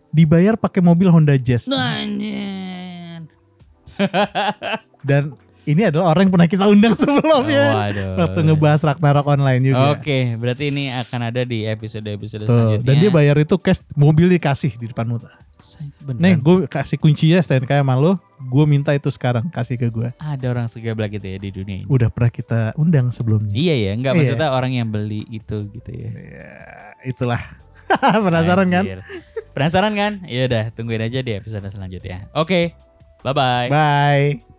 dibayar 0.10 0.54
pakai 0.56 0.82
mobil 0.82 1.08
Honda 1.08 1.34
Jazz. 1.36 1.66
Anjir. 1.68 3.26
Dan 5.08 5.34
ini 5.66 5.82
adalah 5.82 6.14
orang 6.14 6.30
yang 6.30 6.34
pernah 6.36 6.50
kita 6.50 6.66
undang 6.68 6.94
sebelumnya. 7.02 7.66
Waduh. 7.74 8.10
Waktu 8.20 8.40
ngebahas 8.44 8.82
Ragnarok 8.84 9.26
online 9.26 9.62
juga. 9.66 9.96
Oke, 9.96 10.36
berarti 10.36 10.70
ini 10.70 10.94
akan 10.94 11.20
ada 11.26 11.42
di 11.42 11.66
episode-episode 11.66 12.46
selanjutnya. 12.46 12.86
dan 12.86 12.96
dia 13.00 13.10
bayar 13.10 13.36
itu 13.40 13.56
cash 13.58 13.82
mobil 13.94 14.30
dikasih 14.30 14.78
di 14.78 14.92
depanmu. 14.92 15.18
Beneran. 16.04 16.22
Nih, 16.22 16.36
gue 16.38 16.56
kasih 16.68 17.00
kuncinya 17.00 17.40
STNK 17.40 17.80
sama 17.80 17.96
lo, 17.96 18.20
gue 18.38 18.66
minta 18.68 18.92
itu 18.92 19.08
sekarang 19.08 19.48
kasih 19.50 19.80
ke 19.80 19.88
gue. 19.88 20.10
ada 20.16 20.46
orang 20.52 20.68
segablak 20.68 21.16
gitu 21.16 21.26
ya 21.26 21.38
di 21.40 21.50
dunia 21.50 21.76
ini. 21.82 21.88
Udah 21.88 22.12
pernah 22.12 22.30
kita 22.30 22.60
undang 22.76 23.10
sebelumnya. 23.10 23.56
Iya 23.56 23.76
ya, 23.76 23.92
nggak 23.96 24.14
Iya. 24.14 24.20
maksudnya 24.22 24.50
orang 24.52 24.72
yang 24.76 24.88
beli 24.92 25.24
itu 25.32 25.66
gitu 25.72 25.90
ya. 25.96 26.10
Ya, 26.12 26.54
itulah. 27.04 27.40
Penasaran 28.26 28.68
kan? 28.68 28.84
Penasaran 29.56 29.94
kan? 29.96 30.14
Ya 30.28 30.46
udah, 30.50 30.64
tungguin 30.76 31.06
aja 31.06 31.24
di 31.24 31.32
episode 31.32 31.64
selanjutnya. 31.72 32.28
Oke. 32.36 32.76
Bye-bye. 33.24 33.70
Bye. 33.72 34.55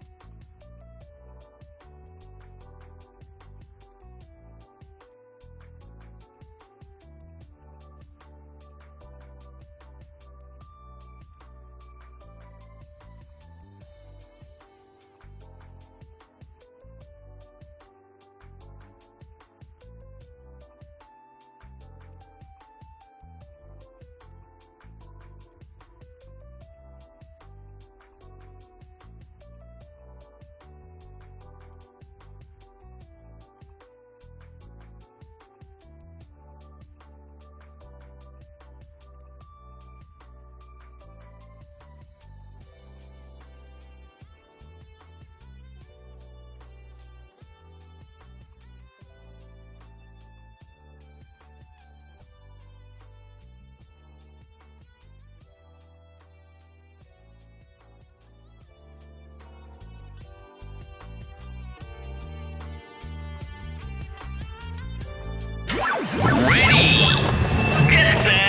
Jackson. 68.17 68.46